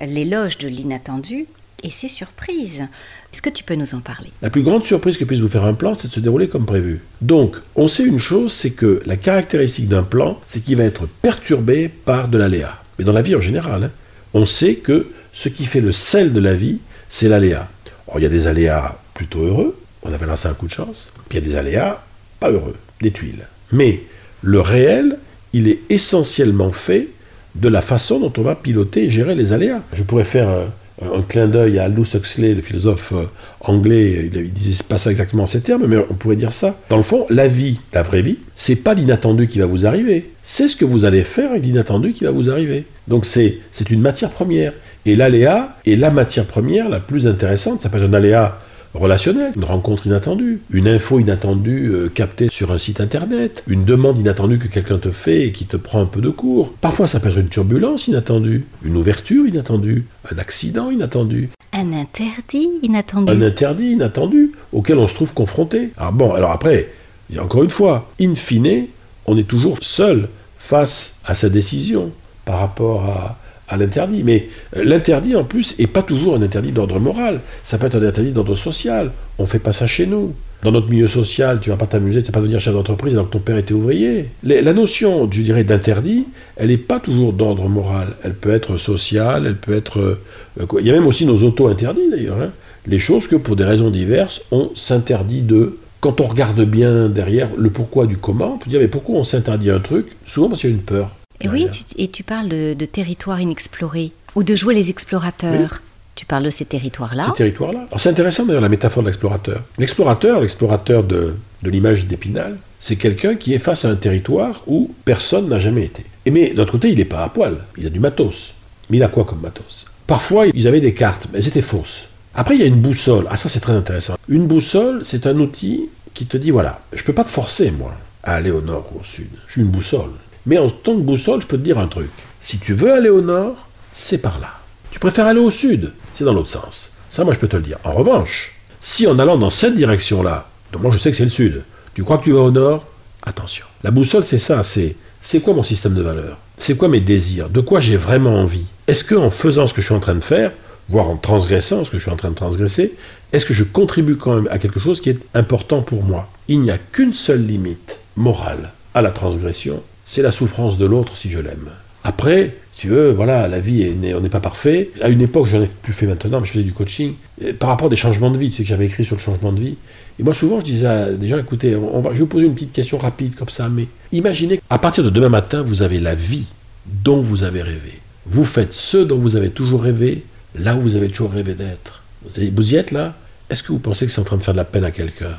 L'éloge 0.00 0.56
de 0.56 0.68
l'inattendu 0.68 1.44
et 1.82 1.90
ses 1.90 2.08
surprises. 2.08 2.86
Est-ce 3.32 3.42
que 3.42 3.50
tu 3.50 3.64
peux 3.64 3.74
nous 3.74 3.94
en 3.94 4.00
parler? 4.00 4.30
La 4.40 4.48
plus 4.48 4.62
grande 4.62 4.86
surprise 4.86 5.18
que 5.18 5.24
puisse 5.24 5.40
vous 5.40 5.48
faire 5.48 5.66
un 5.66 5.74
plan, 5.74 5.94
c'est 5.94 6.08
de 6.08 6.12
se 6.12 6.20
dérouler 6.20 6.48
comme 6.48 6.64
prévu. 6.64 7.02
Donc, 7.20 7.56
on 7.74 7.86
sait 7.86 8.04
une 8.04 8.18
chose, 8.18 8.54
c'est 8.54 8.70
que 8.70 9.02
la 9.04 9.18
caractéristique 9.18 9.88
d'un 9.88 10.04
plan, 10.04 10.40
c'est 10.46 10.60
qu'il 10.60 10.76
va 10.76 10.84
être 10.84 11.06
perturbé 11.06 11.88
par 11.88 12.28
de 12.28 12.38
l'aléa. 12.38 12.82
Mais 12.98 13.04
dans 13.04 13.12
la 13.12 13.20
vie 13.20 13.36
en 13.36 13.42
général, 13.42 13.84
hein, 13.84 13.90
on 14.32 14.46
sait 14.46 14.76
que 14.76 15.12
ce 15.34 15.50
qui 15.50 15.66
fait 15.66 15.82
le 15.82 15.92
sel 15.92 16.32
de 16.32 16.40
la 16.40 16.54
vie, 16.54 16.78
c'est 17.10 17.28
l'aléa. 17.28 17.68
Or, 18.06 18.18
il 18.18 18.22
y 18.22 18.26
a 18.26 18.30
des 18.30 18.46
aléas 18.46 18.96
plutôt 19.16 19.40
heureux, 19.40 19.76
on 20.02 20.12
appelle 20.12 20.28
ça 20.36 20.50
un 20.50 20.54
coup 20.54 20.66
de 20.66 20.72
chance, 20.72 21.12
puis 21.28 21.38
il 21.38 21.42
y 21.42 21.46
a 21.46 21.50
des 21.50 21.56
aléas 21.56 22.02
pas 22.38 22.50
heureux, 22.50 22.76
des 23.00 23.10
tuiles. 23.10 23.46
Mais 23.72 24.02
le 24.42 24.60
réel, 24.60 25.18
il 25.52 25.68
est 25.68 25.80
essentiellement 25.88 26.70
fait 26.70 27.08
de 27.54 27.68
la 27.68 27.80
façon 27.80 28.20
dont 28.20 28.32
on 28.36 28.42
va 28.42 28.54
piloter 28.54 29.04
et 29.04 29.10
gérer 29.10 29.34
les 29.34 29.52
aléas. 29.52 29.80
Je 29.94 30.02
pourrais 30.02 30.24
faire 30.24 30.48
un, 30.48 31.22
clin 31.28 31.46
d'œil 31.46 31.78
à 31.78 31.84
Aldous 31.84 32.14
Huxley, 32.14 32.54
le 32.54 32.62
philosophe 32.62 33.12
euh, 33.12 33.24
anglais, 33.60 34.30
il, 34.32 34.38
ne 34.38 34.46
disait 34.46 34.82
pas 34.86 34.98
ça 34.98 35.10
exactement 35.10 35.42
en 35.42 35.46
ces 35.46 35.60
termes, 35.60 35.86
mais 35.86 35.98
on 35.98 36.14
pourrait 36.14 36.36
dire 36.36 36.52
ça. 36.52 36.74
Dans 36.88 36.96
le 36.96 37.02
fond, 37.02 37.26
la 37.28 37.48
vie, 37.48 37.80
la 37.92 38.02
vraie 38.02 38.22
vie, 38.22 38.38
c'est 38.54 38.76
pas 38.76 38.94
l'inattendu 38.94 39.46
qui 39.48 39.58
va 39.58 39.66
vous 39.66 39.86
arriver, 39.86 40.30
c'est 40.42 40.68
ce 40.68 40.76
que 40.76 40.84
vous 40.84 41.04
allez 41.04 41.22
faire 41.22 41.50
avec 41.50 41.64
l'inattendu 41.64 42.12
qui 42.12 42.24
va 42.24 42.30
vous 42.30 42.50
arriver. 42.50 42.84
Donc 43.08 43.26
c'est 43.26 43.60
une 43.90 44.00
matière 44.00 44.30
première. 44.30 44.72
Et 45.04 45.14
l'aléa 45.14 45.76
est 45.86 45.94
la 45.94 46.10
matière 46.10 46.46
première 46.46 46.88
la 46.88 46.98
plus 46.98 47.26
intéressante. 47.26 47.82
Ça 47.82 47.88
peut 47.88 47.98
être 47.98 48.10
un 48.10 48.12
aléa 48.12 48.58
relationnel, 48.94 49.52
une 49.56 49.64
rencontre 49.64 50.06
inattendue, 50.06 50.60
une 50.70 50.88
info 50.88 51.18
inattendue 51.18 51.90
euh, 51.92 52.08
captée 52.08 52.48
sur 52.50 52.72
un 52.72 52.78
site 52.78 53.00
internet, 53.00 53.62
une 53.66 53.84
demande 53.84 54.18
inattendue 54.18 54.58
que 54.58 54.68
quelqu'un 54.68 54.98
te 54.98 55.10
fait 55.10 55.42
et 55.42 55.52
qui 55.52 55.66
te 55.66 55.76
prend 55.76 56.00
un 56.00 56.06
peu 56.06 56.20
de 56.20 56.30
cours. 56.30 56.72
Parfois 56.80 57.06
ça 57.06 57.20
peut 57.20 57.28
être 57.28 57.38
une 57.38 57.48
turbulence 57.48 58.08
inattendue, 58.08 58.64
une 58.82 58.96
ouverture 58.96 59.46
inattendue, 59.46 60.04
un 60.30 60.38
accident 60.38 60.90
inattendu. 60.90 61.50
Un 61.72 61.92
interdit 61.92 62.70
inattendu. 62.82 63.32
Un 63.32 63.42
interdit 63.42 63.92
inattendu 63.92 64.52
auquel 64.72 64.98
on 64.98 65.06
se 65.06 65.14
trouve 65.14 65.34
confronté. 65.34 65.90
Alors 65.96 66.12
bon, 66.12 66.32
alors 66.32 66.50
après, 66.50 66.90
il 67.28 67.36
y 67.36 67.38
a 67.38 67.44
encore 67.44 67.64
une 67.64 67.70
fois, 67.70 68.10
in 68.20 68.34
fine, 68.34 68.86
on 69.26 69.36
est 69.36 69.48
toujours 69.48 69.78
seul 69.82 70.28
face 70.58 71.16
à 71.24 71.34
sa 71.34 71.48
décision 71.48 72.12
par 72.44 72.60
rapport 72.60 73.04
à, 73.04 73.38
à 73.68 73.76
l'interdit. 73.76 74.22
Mais 74.24 74.48
euh, 74.76 74.84
l'interdit, 74.84 75.36
en 75.36 75.44
plus, 75.44 75.78
n'est 75.78 75.86
pas 75.86 76.02
toujours 76.02 76.34
un 76.36 76.42
interdit 76.42 76.72
d'ordre 76.72 76.98
moral. 76.98 77.40
Ça 77.62 77.78
peut 77.78 77.86
être 77.86 77.96
un 77.96 78.02
interdit 78.02 78.32
d'ordre 78.32 78.56
social. 78.56 79.12
On 79.38 79.42
ne 79.42 79.48
fait 79.48 79.58
pas 79.58 79.72
ça 79.72 79.86
chez 79.86 80.06
nous. 80.06 80.34
Dans 80.62 80.72
notre 80.72 80.88
milieu 80.88 81.06
social, 81.06 81.60
tu 81.60 81.70
vas 81.70 81.76
pas 81.76 81.86
t'amuser, 81.86 82.22
tu 82.22 82.28
vas 82.28 82.32
pas 82.32 82.40
devenir 82.40 82.60
chef 82.60 82.72
d'entreprise 82.72 83.12
alors 83.12 83.26
que 83.26 83.32
ton 83.32 83.40
père 83.40 83.58
était 83.58 83.74
ouvrier. 83.74 84.30
la 84.42 84.72
notion, 84.72 85.28
je 85.30 85.42
dirais, 85.42 85.64
d'interdit, 85.64 86.26
elle 86.56 86.68
n'est 86.68 86.78
pas 86.78 86.98
toujours 86.98 87.34
d'ordre 87.34 87.68
moral. 87.68 88.08
Elle 88.24 88.34
peut 88.34 88.54
être 88.54 88.78
sociale, 88.78 89.44
elle 89.46 89.56
peut 89.56 89.76
être... 89.76 90.00
Euh, 90.00 90.66
il 90.80 90.86
y 90.86 90.90
a 90.90 90.94
même 90.94 91.06
aussi 91.06 91.26
nos 91.26 91.44
auto-interdits, 91.44 92.10
d'ailleurs. 92.10 92.40
Hein. 92.40 92.50
Les 92.86 92.98
choses 92.98 93.28
que, 93.28 93.36
pour 93.36 93.54
des 93.54 93.64
raisons 93.64 93.90
diverses, 93.90 94.42
on 94.50 94.70
s'interdit 94.74 95.42
de 95.42 95.76
quand 96.00 96.20
on 96.20 96.26
regarde 96.26 96.60
bien 96.62 97.08
derrière 97.08 97.48
le 97.56 97.70
pourquoi 97.70 98.06
du 98.06 98.16
comment, 98.16 98.54
on 98.54 98.58
peut 98.58 98.70
dire 98.70 98.80
mais 98.80 98.88
pourquoi 98.88 99.16
on 99.16 99.24
s'interdit 99.24 99.70
un 99.70 99.80
truc? 99.80 100.06
Souvent 100.26 100.48
parce 100.48 100.60
qu'il 100.60 100.70
y 100.70 100.72
a 100.72 100.76
une 100.76 100.82
peur. 100.82 101.10
Et 101.40 101.48
oui, 101.48 101.68
tu, 101.70 101.82
et 101.96 102.08
tu 102.08 102.22
parles 102.22 102.48
de, 102.48 102.74
de 102.74 102.86
territoires 102.86 103.40
inexplorés 103.40 104.12
ou 104.34 104.42
de 104.42 104.54
jouer 104.54 104.74
les 104.74 104.90
explorateurs. 104.90 105.82
Tu 106.14 106.24
parles 106.24 106.44
de 106.44 106.50
ces 106.50 106.64
territoires-là. 106.64 107.24
Ces 107.26 107.32
territoires-là. 107.32 107.86
C'est 107.98 108.08
intéressant 108.08 108.46
d'ailleurs 108.46 108.62
la 108.62 108.70
métaphore 108.70 109.02
de 109.02 109.08
l'explorateur. 109.08 109.62
L'explorateur, 109.76 110.40
l'explorateur 110.40 111.04
de, 111.04 111.36
de 111.62 111.70
l'image 111.70 112.06
d'Épinal, 112.06 112.56
c'est 112.80 112.96
quelqu'un 112.96 113.34
qui 113.34 113.52
est 113.52 113.58
face 113.58 113.84
à 113.84 113.90
un 113.90 113.96
territoire 113.96 114.62
où 114.66 114.94
personne 115.04 115.48
n'a 115.48 115.60
jamais 115.60 115.84
été. 115.84 116.06
Et 116.24 116.30
mais 116.30 116.54
d'un 116.54 116.62
autre 116.62 116.72
côté, 116.72 116.88
il 116.88 116.96
n'est 116.96 117.04
pas 117.04 117.22
à 117.22 117.28
poil, 117.28 117.58
il 117.76 117.86
a 117.86 117.90
du 117.90 118.00
matos. 118.00 118.54
Mais 118.88 118.96
il 118.96 119.02
a 119.02 119.08
quoi 119.08 119.24
comme 119.24 119.40
matos? 119.40 119.84
Parfois, 120.06 120.46
ils 120.46 120.66
avaient 120.68 120.80
des 120.80 120.94
cartes, 120.94 121.26
mais 121.30 121.38
elles 121.40 121.48
étaient 121.48 121.60
fausses. 121.60 122.06
Après, 122.34 122.54
il 122.54 122.60
y 122.60 122.64
a 122.64 122.66
une 122.66 122.80
boussole. 122.80 123.26
Ah, 123.30 123.36
ça, 123.36 123.48
c'est 123.48 123.60
très 123.60 123.72
intéressant. 123.72 124.16
Une 124.28 124.46
boussole, 124.46 125.02
c'est 125.04 125.26
un 125.26 125.38
outil 125.38 125.88
qui 126.14 126.24
te 126.26 126.36
dit 126.36 126.50
voilà, 126.50 126.80
je 126.92 127.02
ne 127.02 127.06
peux 127.06 127.12
pas 127.12 127.24
te 127.24 127.28
forcer, 127.28 127.70
moi, 127.70 127.92
à 128.22 128.36
aller 128.36 128.50
au 128.50 128.60
nord 128.62 128.90
ou 128.94 129.00
au 129.00 129.04
sud. 129.04 129.28
Je 129.48 129.52
suis 129.52 129.60
une 129.62 129.68
boussole. 129.68 130.10
Mais 130.46 130.58
en 130.58 130.70
tant 130.70 130.94
que 130.94 131.00
boussole, 131.00 131.42
je 131.42 131.46
peux 131.46 131.58
te 131.58 131.62
dire 131.62 131.78
un 131.78 131.88
truc. 131.88 132.10
Si 132.40 132.58
tu 132.58 132.72
veux 132.72 132.92
aller 132.92 133.08
au 133.08 133.20
nord, 133.20 133.68
c'est 133.92 134.18
par 134.18 134.38
là. 134.38 134.50
Tu 134.90 134.98
préfères 134.98 135.26
aller 135.26 135.40
au 135.40 135.50
sud, 135.50 135.92
c'est 136.14 136.24
dans 136.24 136.32
l'autre 136.32 136.50
sens. 136.50 136.92
Ça, 137.10 137.24
moi, 137.24 137.34
je 137.34 137.38
peux 137.38 137.48
te 137.48 137.56
le 137.56 137.62
dire. 137.62 137.78
En 137.84 137.92
revanche, 137.92 138.52
si 138.80 139.06
en 139.06 139.18
allant 139.18 139.36
dans 139.36 139.50
cette 139.50 139.76
direction-là, 139.76 140.48
donc 140.72 140.82
moi 140.82 140.92
je 140.92 140.98
sais 140.98 141.10
que 141.10 141.16
c'est 141.16 141.24
le 141.24 141.30
sud, 141.30 141.62
tu 141.94 142.04
crois 142.04 142.18
que 142.18 142.24
tu 142.24 142.32
vas 142.32 142.40
au 142.40 142.50
nord, 142.50 142.86
attention. 143.22 143.66
La 143.82 143.90
boussole, 143.90 144.24
c'est 144.24 144.38
ça, 144.38 144.62
c'est 144.62 144.96
c'est 145.20 145.40
quoi 145.40 145.54
mon 145.54 145.64
système 145.64 145.94
de 145.94 146.02
valeurs? 146.02 146.38
C'est 146.56 146.76
quoi 146.76 146.88
mes 146.88 147.00
désirs? 147.00 147.48
De 147.48 147.60
quoi 147.60 147.80
j'ai 147.80 147.96
vraiment 147.96 148.40
envie? 148.40 148.66
Est-ce 148.86 149.02
que 149.02 149.28
faisant 149.30 149.66
ce 149.66 149.74
que 149.74 149.80
je 149.80 149.86
suis 149.86 149.94
en 149.94 150.00
train 150.00 150.14
de 150.14 150.22
faire, 150.22 150.52
voire 150.88 151.10
en 151.10 151.16
transgressant 151.16 151.84
ce 151.84 151.90
que 151.90 151.98
je 151.98 152.02
suis 152.04 152.12
en 152.12 152.16
train 152.16 152.30
de 152.30 152.36
transgresser, 152.36 152.94
est-ce 153.32 153.44
que 153.44 153.54
je 153.54 153.64
contribue 153.64 154.16
quand 154.16 154.36
même 154.36 154.48
à 154.52 154.58
quelque 154.58 154.78
chose 154.78 155.00
qui 155.00 155.10
est 155.10 155.18
important 155.34 155.82
pour 155.82 156.04
moi? 156.04 156.30
Il 156.46 156.60
n'y 156.60 156.70
a 156.70 156.78
qu'une 156.78 157.12
seule 157.12 157.44
limite 157.44 157.98
morale 158.14 158.72
à 158.94 159.02
la 159.02 159.10
transgression, 159.10 159.82
c'est 160.06 160.22
la 160.22 160.30
souffrance 160.30 160.78
de 160.78 160.86
l'autre 160.86 161.16
si 161.16 161.30
je 161.30 161.38
l'aime. 161.38 161.68
Après, 162.04 162.54
tu 162.76 162.88
veux, 162.88 163.10
voilà, 163.10 163.48
la 163.48 163.58
vie, 163.58 163.82
est, 163.82 164.14
on 164.14 164.20
n'est 164.20 164.28
pas 164.28 164.40
parfait. 164.40 164.90
À 165.02 165.08
une 165.08 165.22
époque, 165.22 165.46
j'en 165.46 165.62
ai 165.62 165.66
plus 165.66 165.92
fait 165.92 166.06
maintenant, 166.06 166.40
mais 166.40 166.46
je 166.46 166.52
faisais 166.52 166.64
du 166.64 166.72
coaching. 166.72 167.14
par 167.58 167.70
rapport 167.70 167.86
à 167.86 167.90
des 167.90 167.96
changements 167.96 168.30
de 168.30 168.38
vie, 168.38 168.50
tu 168.50 168.58
sais 168.58 168.62
que 168.62 168.68
j'avais 168.68 168.86
écrit 168.86 169.04
sur 169.04 169.16
le 169.16 169.20
changement 169.20 169.52
de 169.52 169.60
vie. 169.60 169.76
Et 170.18 170.22
moi, 170.22 170.34
souvent, 170.34 170.60
je 170.60 170.64
disais 170.64 170.86
à 170.86 171.10
des 171.10 171.28
gens, 171.28 171.38
écoutez, 171.38 171.74
on 171.74 172.00
va, 172.00 172.10
je 172.10 172.14
vais 172.14 172.20
vous 172.20 172.26
poser 172.26 172.46
une 172.46 172.54
petite 172.54 172.72
question 172.72 172.98
rapide 172.98 173.34
comme 173.34 173.48
ça, 173.48 173.68
mais 173.68 173.88
imaginez 174.12 174.58
qu'à 174.58 174.78
partir 174.78 175.02
de 175.04 175.10
demain 175.10 175.28
matin, 175.28 175.62
vous 175.62 175.82
avez 175.82 175.98
la 175.98 176.14
vie 176.14 176.44
dont 176.86 177.20
vous 177.20 177.44
avez 177.44 177.62
rêvé. 177.62 178.00
Vous 178.26 178.44
faites 178.44 178.72
ce 178.72 178.98
dont 178.98 179.18
vous 179.18 179.36
avez 179.36 179.50
toujours 179.50 179.82
rêvé, 179.82 180.24
là 180.54 180.76
où 180.76 180.80
vous 180.80 180.96
avez 180.96 181.08
toujours 181.08 181.32
rêvé 181.32 181.54
d'être. 181.54 182.02
vous 182.24 182.72
y 182.72 182.76
êtes 182.76 182.92
là 182.92 183.14
Est-ce 183.50 183.62
que 183.62 183.72
vous 183.72 183.78
pensez 183.78 184.06
que 184.06 184.12
c'est 184.12 184.20
en 184.20 184.24
train 184.24 184.36
de 184.36 184.42
faire 184.42 184.54
de 184.54 184.58
la 184.58 184.64
peine 184.64 184.84
à 184.84 184.90
quelqu'un? 184.90 185.36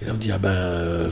Et 0.00 0.06
là, 0.06 0.12
on 0.14 0.18
dit, 0.18 0.32
ah 0.32 0.38
ben, 0.38 0.50
euh, 0.50 1.10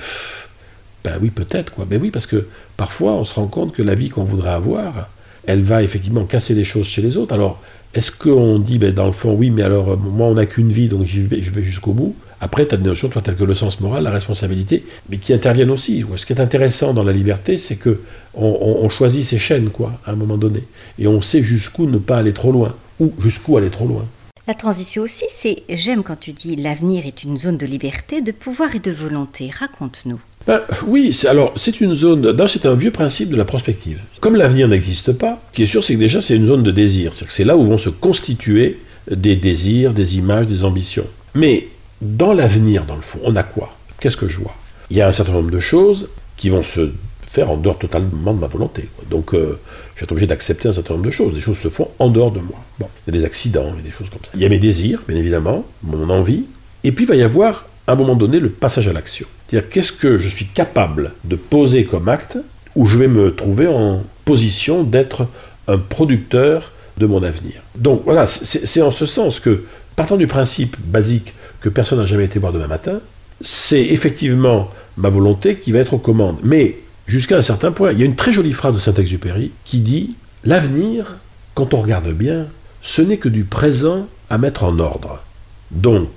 ben 1.05 1.19
oui, 1.21 1.31
peut-être, 1.31 1.73
quoi. 1.73 1.87
Ben 1.89 2.01
oui, 2.01 2.11
parce 2.11 2.27
que 2.27 2.47
parfois, 2.77 3.13
on 3.13 3.25
se 3.25 3.35
rend 3.35 3.47
compte 3.47 3.73
que 3.73 3.83
la 3.83 3.95
vie 3.95 4.09
qu'on 4.09 4.25
voudrait 4.25 4.51
avoir, 4.51 5.09
elle 5.47 5.63
va 5.63 5.83
effectivement 5.83 6.25
casser 6.25 6.55
des 6.55 6.65
choses 6.65 6.87
chez 6.87 7.03
les 7.03 7.17
autres. 7.17 7.35
Alors, 7.35 7.63
est-ce 7.95 8.13
qu'on 8.13 8.59
dit, 8.59 8.79
ben, 8.79 8.93
dans 8.93 9.07
le 9.07 9.13
fond, 9.13 9.35
oui, 9.35 9.51
mais 9.51 9.63
alors, 9.63 9.97
moi, 9.97 10.29
on 10.29 10.35
n'a 10.35 10.47
qu'une 10.47 10.73
vie, 10.73 10.89
donc 10.89 11.07
je 11.07 11.21
vais 11.23 11.63
jusqu'au 11.63 11.93
bout 11.93 12.15
après, 12.41 12.67
tu 12.67 12.75
as 12.75 12.79
des 12.79 12.89
notions, 12.89 13.09
toi, 13.09 13.21
telles 13.21 13.37
que 13.37 13.45
le 13.45 13.55
sens 13.55 13.81
moral, 13.81 14.05
la 14.05 14.11
responsabilité, 14.11 14.85
mais 15.11 15.19
qui 15.19 15.35
interviennent 15.35 15.71
aussi. 15.71 16.05
Ce 16.17 16.25
qui 16.25 16.33
est 16.33 16.41
intéressant 16.41 16.95
dans 16.95 17.03
la 17.03 17.13
liberté, 17.13 17.59
c'est 17.59 17.77
que 17.77 18.01
on, 18.35 18.89
choisit 18.89 19.25
ses 19.25 19.39
chaînes, 19.39 19.69
quoi, 19.69 20.01
à 20.07 20.13
un 20.13 20.17
moment 20.17 20.39
donné. 20.39 20.65
Et 20.99 21.07
on 21.07 21.21
sait 21.21 21.43
jusqu'où 21.43 21.87
ne 21.87 21.99
pas 21.99 22.19
aller 22.19 22.33
trop 22.33 22.51
loin, 22.51 22.75
ou 22.99 23.13
jusqu'où 23.21 23.59
aller 23.59 23.69
trop 23.69 23.87
loin. 23.87 24.07
La 24.49 24.55
transition 24.55 25.03
aussi, 25.03 25.27
c'est, 25.29 25.63
j'aime 25.69 26.03
quand 26.03 26.19
tu 26.19 26.33
dis 26.33 26.57
l'avenir 26.57 27.07
est 27.07 27.23
une 27.23 27.37
zone 27.37 27.57
de 27.57 27.67
liberté, 27.67 28.21
de 28.21 28.33
pouvoir 28.33 28.75
et 28.75 28.81
de 28.81 28.91
volonté. 28.91 29.51
Raconte-nous. 29.57 30.19
Ben, 30.47 30.63
oui, 30.87 31.17
alors 31.29 31.53
c'est 31.57 31.81
une 31.81 31.95
zone, 31.95 32.35
c'est 32.49 32.67
un 32.67 32.75
vieux 32.75 32.91
principe 32.91 33.31
de 33.31 33.37
la 33.37 33.45
prospective. 33.45 34.01
Comme 34.21 34.37
l'avenir 34.37 34.69
n'existe 34.69 35.13
pas, 35.13 35.39
ce 35.53 35.57
qui 35.57 35.63
est 35.65 35.67
sûr, 35.67 35.85
c'est 35.85 35.95
que 35.95 35.99
déjà 35.99 36.23
c'est 36.23 36.35
une 36.35 36.47
zone 36.47 36.63
de 36.63 36.71
désir. 36.71 37.13
Que 37.13 37.33
c'est 37.33 37.45
là 37.45 37.57
où 37.57 37.65
vont 37.65 37.79
se 37.79 37.91
constituer 37.91 38.79
des 39.11 39.37
désirs, 39.37 39.93
des 39.93 40.17
images, 40.17 40.47
des 40.47 40.65
ambitions. 40.65 41.07
Mais 41.35 41.69
dans 42.01 42.33
l'avenir, 42.33 42.85
dans 42.87 42.97
le 42.97 43.03
fond, 43.03 43.21
on 43.23 43.37
a 43.37 43.43
quoi? 43.43 43.77
Qu'est-ce 44.01 44.17
que 44.17 44.29
je 44.29 44.39
vois? 44.39 44.55
Il 44.91 44.97
y 44.97 45.03
a 45.03 45.09
un 45.09 45.13
certain 45.13 45.33
nombre 45.33 45.51
de 45.51 45.61
choses 45.61 46.09
qui 46.37 46.49
vont 46.49 46.63
se 46.63 46.91
faire 47.31 47.49
en 47.51 47.57
dehors 47.57 47.79
totalement 47.79 48.35
de 48.35 48.41
ma 48.41 48.49
volonté. 48.49 48.89
Donc, 49.09 49.35
euh, 49.35 49.61
je 49.95 50.03
être 50.03 50.11
obligé 50.11 50.27
d'accepter 50.27 50.69
un 50.69 50.73
certain 50.73 50.95
nombre 50.95 51.07
de 51.07 51.13
choses. 51.13 51.35
Des 51.35 51.41
choses 51.41 51.59
se 51.59 51.69
font 51.69 51.89
en 52.01 52.11
dehors 52.11 52.33
de 52.33 52.41
moi. 52.41 52.59
Bon, 52.81 52.89
il 53.07 53.15
y 53.15 53.17
a 53.17 53.21
des 53.21 53.25
accidents, 53.25 53.73
il 53.73 53.85
y 53.85 53.87
a 53.87 53.91
des 53.91 53.97
choses 53.97 54.11
comme 54.11 54.25
ça. 54.25 54.33
Il 54.35 54.43
y 54.43 54.47
a 54.47 54.49
mes 54.49 54.59
désirs, 54.59 55.03
bien 55.07 55.17
évidemment, 55.17 55.65
mon 55.85 56.11
envie. 56.11 56.47
Et 56.83 56.91
puis, 56.91 57.05
il 57.05 57.09
va 57.09 57.15
y 57.15 57.23
avoir, 57.23 57.67
à 57.87 57.93
un 57.93 57.95
moment 57.95 58.17
donné, 58.17 58.41
le 58.41 58.49
passage 58.49 58.89
à 58.89 58.93
l'action. 58.93 59.29
C'est-à-dire, 59.47 59.71
qu'est-ce 59.71 59.93
que 59.93 60.19
je 60.19 60.29
suis 60.29 60.47
capable 60.47 61.13
de 61.25 61.37
poser 61.37 61.85
comme 61.85 62.09
acte 62.09 62.37
où 62.75 62.87
je 62.87 62.99
vais 62.99 63.07
me 63.07 63.33
trouver 63.33 63.69
en 63.69 64.03
position 64.25 64.83
d'être 64.83 65.29
un 65.69 65.79
producteur 65.79 66.73
de 66.99 67.07
mon 67.07 67.23
avenir? 67.23 67.63
Donc, 67.77 68.03
voilà, 68.05 68.27
c'est 68.27 68.83
en 68.83 68.91
ce 68.91 69.07
sens 69.07 69.39
que, 69.39 69.67
partant 69.95 70.17
du 70.17 70.27
principe 70.27 70.77
basique 70.85 71.33
que 71.61 71.69
personne 71.69 72.01
n'a 72.01 72.07
jamais 72.07 72.25
été 72.25 72.41
voir 72.41 72.53
demain 72.53 72.67
matin, 72.67 72.99
c'est 73.41 73.85
effectivement 73.85 74.69
ma 74.97 75.11
volonté 75.11 75.57
qui 75.57 75.71
va 75.71 75.79
être 75.79 75.95
aux 75.95 75.99
commandes. 75.99 76.39
Mais 76.43 76.79
jusqu'à 77.11 77.37
un 77.37 77.43
certain 77.43 77.73
point, 77.73 77.93
il 77.93 77.99
y 77.99 78.03
a 78.03 78.07
une 78.07 78.17
très 78.17 78.33
jolie 78.33 78.53
phrase 78.53 78.75
de 78.75 78.79
Saint-Exupéry 78.79 79.51
qui 79.65 79.81
dit 79.81 80.17
L'avenir, 80.45 81.17
quand 81.55 81.75
on 81.75 81.83
regarde 81.83 82.13
bien, 82.13 82.47
ce 82.83 83.03
n'est 83.03 83.19
que 83.19 83.29
du 83.29 83.45
présent 83.45 84.07
à 84.31 84.39
mettre 84.39 84.65
en 84.65 84.79
ordre. 84.79 85.23
Donc, 85.71 86.09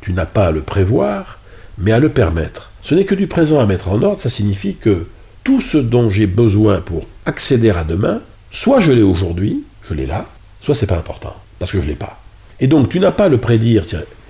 tu 0.00 0.12
n'as 0.12 0.26
pas 0.26 0.46
à 0.46 0.50
le 0.50 0.62
prévoir, 0.62 1.38
mais 1.76 1.92
à 1.92 2.00
le 2.00 2.08
permettre. 2.08 2.70
Ce 2.82 2.94
n'est 2.94 3.04
que 3.04 3.14
du 3.14 3.26
présent 3.26 3.60
à 3.60 3.66
mettre 3.66 3.88
en 3.88 4.02
ordre, 4.02 4.20
ça 4.20 4.30
signifie 4.30 4.74
que 4.74 5.06
tout 5.44 5.60
ce 5.60 5.78
dont 5.78 6.10
j'ai 6.10 6.26
besoin 6.26 6.80
pour 6.80 7.06
accéder 7.26 7.70
à 7.70 7.84
demain, 7.84 8.20
soit 8.50 8.80
je 8.80 8.92
l'ai 8.92 9.02
aujourd'hui, 9.02 9.64
je 9.88 9.94
l'ai 9.94 10.06
là, 10.06 10.26
soit 10.62 10.74
c'est 10.74 10.86
pas 10.86 10.96
important, 10.96 11.36
parce 11.58 11.70
que 11.70 11.80
je 11.80 11.86
l'ai 11.86 11.94
pas. 11.94 12.20
Et 12.60 12.66
donc, 12.66 12.88
tu 12.88 13.00
n'as 13.00 13.12
pas 13.12 13.26
à 13.26 13.28
le 13.28 13.38
prédire, 13.38 13.84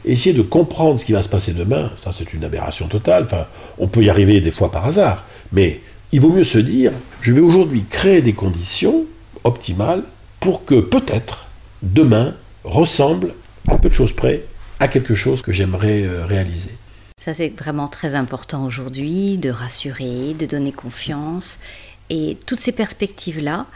essayer 0.04 0.34
de 0.34 0.42
comprendre 0.42 0.98
ce 0.98 1.06
qui 1.06 1.12
va 1.12 1.22
se 1.22 1.28
passer 1.28 1.52
demain, 1.52 1.90
ça 2.00 2.10
c'est 2.12 2.32
une 2.34 2.44
aberration 2.44 2.88
totale. 2.88 3.24
Enfin, 3.24 3.46
on 3.78 3.86
peut 3.86 4.02
y 4.02 4.10
arriver 4.10 4.40
des 4.40 4.50
fois 4.50 4.70
par 4.70 4.86
hasard, 4.86 5.24
mais 5.52 5.80
il 6.12 6.20
vaut 6.20 6.30
mieux 6.30 6.44
se 6.44 6.58
dire 6.58 6.92
je 7.20 7.32
vais 7.32 7.40
aujourd'hui 7.40 7.84
créer 7.88 8.22
des 8.22 8.32
conditions 8.32 9.04
optimales 9.44 10.04
pour 10.40 10.64
que 10.64 10.80
peut-être 10.80 11.46
demain 11.82 12.34
ressemble 12.64 13.34
à 13.68 13.76
peu 13.76 13.88
de 13.88 13.94
choses 13.94 14.12
près 14.12 14.44
à 14.80 14.88
quelque 14.88 15.14
chose 15.14 15.42
que 15.42 15.52
j'aimerais 15.52 16.02
euh, 16.02 16.24
réaliser. 16.24 16.70
Ça 17.20 17.34
c'est 17.34 17.52
vraiment 17.58 17.88
très 17.88 18.14
important 18.14 18.64
aujourd'hui 18.64 19.36
de 19.36 19.50
rassurer, 19.50 20.34
de 20.38 20.46
donner 20.46 20.72
confiance 20.72 21.58
et 22.10 22.38
toutes 22.46 22.60
ces 22.60 22.72
perspectives 22.72 23.40
là. 23.40 23.66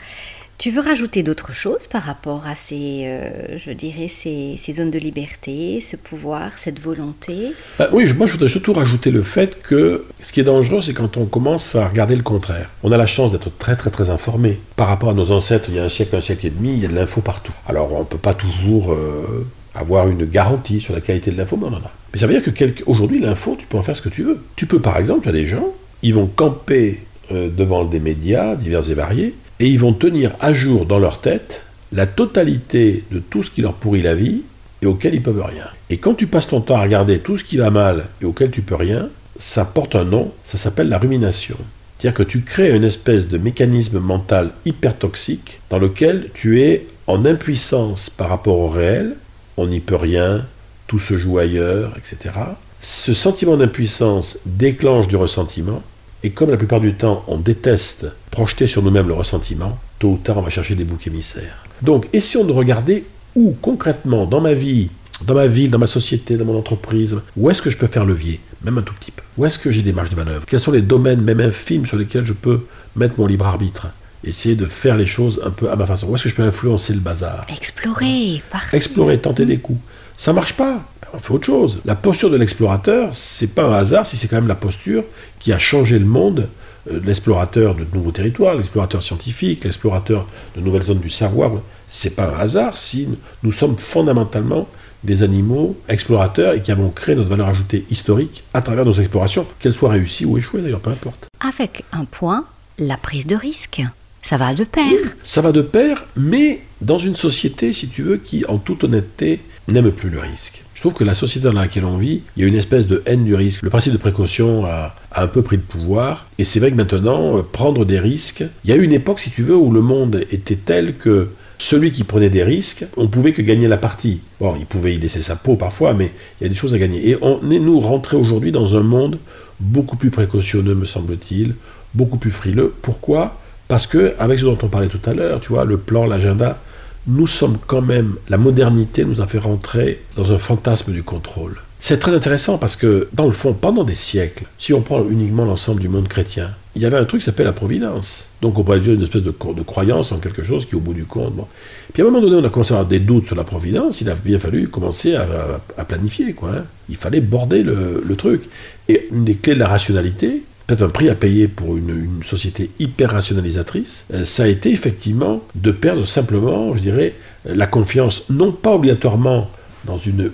Tu 0.62 0.71
veux 0.71 0.81
rajouter 0.81 1.25
d'autres 1.25 1.52
choses 1.52 1.88
par 1.88 2.04
rapport 2.04 2.47
à 2.47 2.54
ces, 2.54 3.02
euh, 3.07 3.59
je 3.59 3.73
dirais, 3.73 4.07
ces, 4.07 4.57
zones 4.73 4.92
de 4.92 4.99
liberté, 5.00 5.81
ce 5.81 5.97
pouvoir, 5.97 6.57
cette 6.57 6.78
volonté? 6.78 7.52
Ah 7.81 7.88
Oui, 7.90 8.07
moi 8.16 8.28
je 8.28 8.35
voudrais 8.35 8.49
surtout 8.49 8.73
rajouter 8.73 9.11
le 9.11 9.25
fait 9.25 9.61
que 9.61 10.04
ce 10.21 10.33
qui 10.33 10.38
est 10.38 10.45
dangereux, 10.45 10.81
c'est 10.81 10.92
quand 10.92 11.16
on 11.16 11.25
commence 11.25 11.75
à 11.75 11.88
regarder 11.88 12.14
le 12.14 12.23
contraire. 12.23 12.71
On 12.85 12.92
a 12.92 12.97
la 12.97 13.07
chance 13.07 13.33
d'être 13.33 13.50
très 13.59 13.75
très 13.75 13.90
très 13.90 14.09
informé. 14.09 14.61
Par 14.76 14.87
rapport 14.87 15.11
à 15.11 15.14
nos 15.14 15.33
ancêtres, 15.33 15.64
il 15.69 15.75
y 15.75 15.78
a 15.81 15.83
un 15.83 15.88
siècle, 15.88 16.14
un 16.14 16.21
siècle 16.21 16.47
et 16.47 16.50
demi, 16.50 16.75
il 16.75 16.78
y 16.78 16.85
a 16.85 16.88
de 16.88 16.95
l'info 16.95 17.23
partout. 17.23 17.54
Alors 17.66 17.92
on 17.92 17.99
ne 17.99 18.04
peut 18.04 18.16
pas 18.16 18.35
toujours 18.35 18.92
euh, 18.92 19.45
avoir 19.75 20.09
une 20.09 20.26
garantie 20.26 20.81
sur 20.81 20.95
la 20.95 21.00
qualité 21.00 21.33
de 21.33 21.38
l'info, 21.38 21.57
mais 21.57 21.66
on 21.66 21.75
en 21.75 21.78
a. 21.78 21.90
Mais 22.14 22.21
ça 22.21 22.28
veut 22.28 22.38
dire 22.38 22.45
que 22.45 22.85
aujourd'hui, 22.87 23.19
l'info, 23.19 23.57
tu 23.59 23.66
peux 23.66 23.78
en 23.78 23.83
faire 23.83 23.97
ce 23.97 24.02
que 24.02 24.11
tu 24.11 24.23
veux. 24.23 24.40
Tu 24.54 24.66
peux 24.66 24.78
par 24.78 24.97
exemple, 24.99 25.23
il 25.25 25.26
y 25.26 25.40
a 25.40 25.42
des 25.42 25.49
gens, 25.49 25.71
ils 26.04 26.14
vont 26.14 26.26
camper 26.28 27.00
euh, 27.33 27.49
devant 27.49 27.85
des 27.85 27.99
médias 27.99 28.54
divers 28.54 28.88
et 28.88 28.95
variés, 28.95 29.35
et 29.62 29.69
ils 29.69 29.78
vont 29.78 29.92
tenir 29.92 30.33
à 30.40 30.52
jour 30.52 30.87
dans 30.87 30.99
leur 30.99 31.21
tête 31.21 31.62
la 31.92 32.07
totalité 32.07 33.04
de 33.12 33.21
tout 33.21 33.45
ce 33.45 33.50
qui 33.50 33.62
leur 33.62 33.75
pourrit 33.75 34.02
la 34.02 34.16
vie 34.16 34.42
et 34.83 34.87
auquel 34.87 35.14
ils 35.14 35.23
peuvent 35.23 35.40
rien. 35.40 35.69
Et 35.88 35.99
quand 35.99 36.14
tu 36.14 36.26
passes 36.26 36.49
ton 36.49 36.61
temps 36.61 36.75
à 36.75 36.83
regarder 36.83 37.21
tout 37.21 37.38
ce 37.38 37.45
qui 37.45 37.59
va 37.59 37.71
mal 37.71 38.07
et 38.21 38.25
auquel 38.25 38.50
tu 38.50 38.62
peux 38.62 38.75
rien, 38.75 39.09
ça 39.38 39.64
porte 39.64 39.95
un 39.95 40.02
nom, 40.02 40.33
ça 40.45 40.59
s'appelle 40.59 40.88
la 40.88 40.99
rumination. 40.99 41.57
C'est-à-dire 41.97 42.19
que 42.19 42.28
tu 42.28 42.40
crées 42.40 42.75
une 42.75 42.83
espèce 42.83 43.28
de 43.28 43.38
mécanisme 43.38 44.00
mental 44.00 44.50
hyper 44.66 44.99
toxique 44.99 45.61
dans 45.71 45.78
lequel 45.78 46.31
tu 46.35 46.61
es 46.61 46.88
en 47.07 47.25
impuissance 47.25 48.11
par 48.11 48.31
rapport 48.31 48.59
au 48.59 48.69
réel, 48.69 49.14
on 49.57 49.69
n'y 49.69 49.78
peut 49.78 49.95
rien, 49.95 50.45
tout 50.88 50.99
se 50.99 51.16
joue 51.16 51.38
ailleurs, 51.38 51.92
etc. 51.97 52.35
Ce 52.81 53.14
sentiment 53.14 53.57
d'impuissance 53.57 54.38
déclenche 54.45 55.07
du 55.07 55.14
ressentiment, 55.14 55.85
et 56.25 56.31
comme 56.31 56.50
la 56.50 56.57
plupart 56.57 56.81
du 56.81 56.95
temps, 56.95 57.25
on 57.26 57.37
déteste 57.37 58.07
projeter 58.31 58.67
sur 58.67 58.83
nous-mêmes 58.83 59.09
le 59.09 59.14
ressentiment, 59.14 59.79
tôt 59.99 60.12
ou 60.12 60.17
tard, 60.19 60.38
on 60.38 60.43
va 60.43 60.50
chercher 60.50 60.75
des 60.75 60.85
boucs 60.85 61.07
émissaires. 61.07 61.64
Donc, 61.83 62.09
essayons 62.12 62.45
de 62.45 62.52
regarder 62.52 63.05
où, 63.35 63.57
concrètement, 63.61 64.26
dans 64.26 64.41
ma 64.41 64.55
vie, 64.55 64.91
dans 65.26 65.35
ma 65.35 65.47
ville, 65.47 65.71
dans 65.71 65.79
ma 65.79 65.87
société, 65.87 66.37
dans 66.37 66.45
mon 66.45 66.59
entreprise, 66.59 67.19
où 67.37 67.50
est-ce 67.50 67.62
que 67.62 67.71
je 67.71 67.76
peux 67.76 67.87
faire 67.87 68.05
levier, 68.05 68.41
même 68.64 68.79
un 68.79 68.83
tout 68.83 68.95
petit 68.95 69.11
peu? 69.11 69.23
Où 69.37 69.47
est-ce 69.47 69.59
que 69.59 69.73
j'ai 69.73 69.83
des 69.83 69.93
marges 69.93 70.11
de 70.11 70.17
manœuvre? 70.17 70.45
Quels 70.47 70.61
sont 70.61 70.73
les 70.73 70.83
domaines, 70.83 71.23
même 71.23 71.41
infimes, 71.41 71.87
sur 71.87 71.97
lesquels 71.97 72.25
je 72.25 72.33
peux 72.33 72.67
mettre 72.95 73.14
mon 73.19 73.26
libre 73.26 73.47
arbitre? 73.47 73.88
Essayer 74.25 74.55
de 74.55 74.67
faire 74.67 74.97
les 74.97 75.07
choses 75.07 75.43
un 75.45 75.50
peu 75.50 75.71
à 75.71 75.76
ma 75.76 75.87
façon. 75.87 76.09
Où 76.09 76.14
est-ce 76.14 76.25
que 76.25 76.29
je 76.29 76.35
peux 76.35 76.43
influencer 76.43 76.93
le 76.93 77.00
bazar? 77.00 77.47
Explorer, 77.49 78.43
parfait. 78.50 78.76
Explorer, 78.76 79.19
tenter 79.19 79.47
des 79.47 79.59
coups. 79.59 79.81
Ça 80.17 80.33
marche 80.33 80.55
pas 80.55 80.81
on 81.14 81.19
fait 81.19 81.33
autre 81.33 81.47
chose. 81.47 81.81
La 81.85 81.95
posture 81.95 82.31
de 82.31 82.37
l'explorateur, 82.37 83.11
c'est 83.14 83.47
pas 83.47 83.64
un 83.64 83.75
hasard 83.75 84.07
si 84.07 84.17
c'est 84.17 84.29
quand 84.29 84.37
même 84.37 84.49
la 84.49 84.55
posture 84.55 85.05
qui 85.38 85.52
a 85.52 85.59
changé 85.59 85.99
le 85.99 86.07
monde. 86.07 86.49
Euh, 86.91 87.00
l'explorateur 87.05 87.75
de 87.75 87.87
nouveaux 87.95 88.11
territoires, 88.11 88.55
l'explorateur 88.55 89.02
scientifique, 89.02 89.64
l'explorateur 89.64 90.26
de 90.57 90.61
nouvelles 90.61 90.83
zones 90.83 90.99
du 90.99 91.11
savoir, 91.11 91.52
c'est 91.88 92.17
pas 92.17 92.35
un 92.35 92.38
hasard 92.38 92.76
si 92.76 93.09
nous 93.43 93.52
sommes 93.52 93.79
fondamentalement 93.79 94.69
des 95.05 95.23
animaux 95.23 95.76
explorateurs 95.88 96.55
et 96.55 96.62
qui 96.62 96.73
avons 96.73 96.88
créé 96.88 97.14
notre 97.14 97.29
valeur 97.29 97.49
ajoutée 97.49 97.85
historique 97.91 98.45
à 98.55 98.62
travers 98.62 98.85
nos 98.85 98.93
explorations, 98.93 99.47
qu'elles 99.59 99.75
soient 99.75 99.91
réussies 99.91 100.25
ou 100.25 100.38
échouées 100.38 100.62
d'ailleurs, 100.62 100.81
peu 100.81 100.91
importe. 100.91 101.26
Avec 101.41 101.85
un 101.93 102.05
point, 102.05 102.45
la 102.79 102.97
prise 102.97 103.26
de 103.26 103.37
risque. 103.37 103.83
Ça 104.23 104.37
va 104.37 104.55
de 104.55 104.64
pair. 104.64 104.93
ça 105.25 105.41
va 105.41 105.52
de 105.52 105.62
pair, 105.62 106.05
mais 106.17 106.62
dans 106.81 106.99
une 106.99 107.17
société, 107.17 107.73
si 107.73 107.88
tu 107.88 108.02
veux, 108.02 108.17
qui, 108.17 108.45
en 108.47 108.59
toute 108.59 108.85
honnêteté, 108.85 109.41
n'aime 109.69 109.91
plus 109.91 110.11
le 110.11 110.21
risque. 110.21 110.62
Je 110.75 110.81
trouve 110.81 110.95
que 110.95 111.05
la 111.05 111.14
société 111.14 111.45
dans 111.47 111.52
laquelle 111.52 111.85
on 111.85 111.97
vit, 111.97 112.23
il 112.37 112.43
y 112.43 112.45
a 112.45 112.49
une 112.49 112.57
espèce 112.57 112.87
de 112.88 113.02
haine 113.07 113.25
du 113.25 113.35
risque. 113.35 113.62
Le 113.62 113.71
principe 113.71 113.93
de 113.93 113.99
précaution 113.99 114.64
a, 114.67 114.95
un 115.14 115.26
peu 115.26 115.43
pris 115.43 115.57
le 115.57 115.62
pouvoir. 115.62 116.26
Et 116.38 116.45
c'est 116.45 116.61
vrai 116.61 116.71
que 116.71 116.76
maintenant, 116.76 117.38
euh, 117.38 117.43
prendre 117.43 117.85
des 117.85 117.99
risques, 117.99 118.45
il 118.64 118.71
y 118.71 118.73
a 118.73 118.76
eu 118.76 118.83
une 118.83 118.93
époque, 118.93 119.21
si 119.21 119.31
tu 119.31 119.43
veux, 119.43 119.57
où 119.57 119.71
le 119.71 119.81
monde 119.81 120.25
était 120.31 120.57
tel 120.57 120.97
que 120.97 121.29
celui 121.59 121.93
qui 121.93 122.02
prenait 122.02 122.31
des 122.31 122.43
risques, 122.43 122.85
on 122.97 123.07
pouvait 123.07 123.33
que 123.33 123.43
gagner 123.43 123.69
la 123.69 123.76
partie. 123.76 124.21
Bon, 124.41 124.57
il 124.59 124.67
pouvait 124.67 124.95
y 124.95 124.99
laisser 124.99 125.23
sa 125.23 125.37
peau 125.37 125.55
parfois, 125.55 125.95
mais 125.95 126.11
il 126.41 126.45
y 126.45 126.47
a 126.47 126.49
des 126.49 126.57
choses 126.57 126.75
à 126.75 126.79
gagner. 126.79 127.11
Et 127.11 127.17
on 127.23 127.49
est, 127.50 127.61
nous, 127.61 127.79
rentrés 127.79 128.17
aujourd'hui 128.17 128.50
dans 128.50 128.76
un 128.76 128.83
monde 128.83 129.19
beaucoup 129.61 129.97
plus 129.97 130.11
précautionneux, 130.11 130.75
me 130.75 130.87
semble-t-il, 130.87 131.55
beaucoup 131.95 132.17
plus 132.19 132.33
frileux. 132.33 132.75
Pourquoi? 132.83 133.38
Parce 133.73 133.87
que, 133.87 134.12
avec 134.19 134.38
ce 134.38 134.45
dont 134.45 134.59
on 134.62 134.69
parlait 134.69 134.88
tout 134.88 135.00
à 135.07 135.14
l'heure, 135.14 135.41
tu 135.41 135.49
vois, 135.49 135.64
le 135.64 135.79
plan, 135.79 136.05
l'agenda, 136.05 136.59
nous 137.07 137.26
sommes 137.26 137.57
quand 137.67 137.81
même, 137.81 138.17
la 138.29 138.37
modernité 138.37 139.02
nous 139.02 139.23
a 139.23 139.26
fait 139.26 139.38
rentrer 139.38 140.02
dans 140.14 140.31
un 140.31 140.37
fantasme 140.37 140.93
du 140.93 141.02
contrôle. 141.02 141.57
C'est 141.81 141.99
très 141.99 142.14
intéressant 142.14 142.59
parce 142.59 142.76
que, 142.76 143.09
dans 143.14 143.25
le 143.25 143.33
fond, 143.33 143.55
pendant 143.55 143.85
des 143.85 143.95
siècles, 143.95 144.45
si 144.59 144.75
on 144.75 144.83
prend 144.83 145.02
uniquement 145.09 145.47
l'ensemble 145.47 145.81
du 145.81 145.88
monde 145.88 146.07
chrétien, 146.07 146.50
il 146.76 146.83
y 146.83 146.85
avait 146.85 146.99
un 146.99 147.07
truc 147.07 147.23
qui 147.23 147.25
s'appelle 147.25 147.47
la 147.47 147.55
providence. 147.55 148.26
Donc 148.43 148.59
on 148.59 148.62
pourrait 148.62 148.81
dire 148.81 148.93
une 148.93 149.05
espèce 149.05 149.23
de, 149.23 149.31
croyance 149.31 150.12
en 150.12 150.19
quelque 150.19 150.43
chose 150.43 150.67
qui, 150.67 150.75
au 150.75 150.81
bout 150.81 150.93
du 150.93 151.07
compte. 151.07 151.35
Bon. 151.35 151.47
Puis 151.95 152.02
à 152.02 152.05
un 152.05 152.11
moment 152.11 152.21
donné, 152.21 152.37
on 152.37 152.45
a 152.45 152.50
commencé 152.50 152.75
à 152.75 152.76
avoir 152.76 152.88
des 152.91 153.00
doutes 153.00 153.26
sur 153.26 153.37
la 153.37 153.45
providence. 153.45 154.02
Il 154.02 154.11
a 154.11 154.14
bien 154.14 154.38
fallu 154.38 154.69
commencer 154.69 155.14
à, 155.14 155.85
planifier. 155.85 156.35
Quoi, 156.35 156.50
hein. 156.50 156.64
Il 156.91 156.97
fallait 156.97 157.21
border 157.21 157.62
le, 157.62 158.17
truc. 158.17 158.43
Et 158.91 159.09
une 159.11 159.25
des 159.25 159.37
clés 159.37 159.55
de 159.55 159.61
la 159.61 159.69
rationalité, 159.69 160.43
peut-être 160.66 160.83
un 160.83 160.88
prix 160.88 161.09
à 161.09 161.14
payer 161.14 161.49
pour 161.49 161.76
une, 161.76 162.23
société 162.25 162.71
hyper 162.78 163.11
rationalisatrice, 163.11 164.04
euh, 164.14 164.25
ça 164.25 164.45
a 164.45 164.47
été 164.47 164.71
effectivement 164.71 165.42
de 165.54 165.71
perdre 165.71 166.07
simplement, 166.07 166.75
je 166.75 166.81
dirais, 166.81 167.14
la 167.45 167.66
confiance, 167.66 168.28
non 168.31 168.52
pas 168.52 168.75
obligatoirement 168.75 169.50
dans 169.85 169.99
une, 169.99 170.31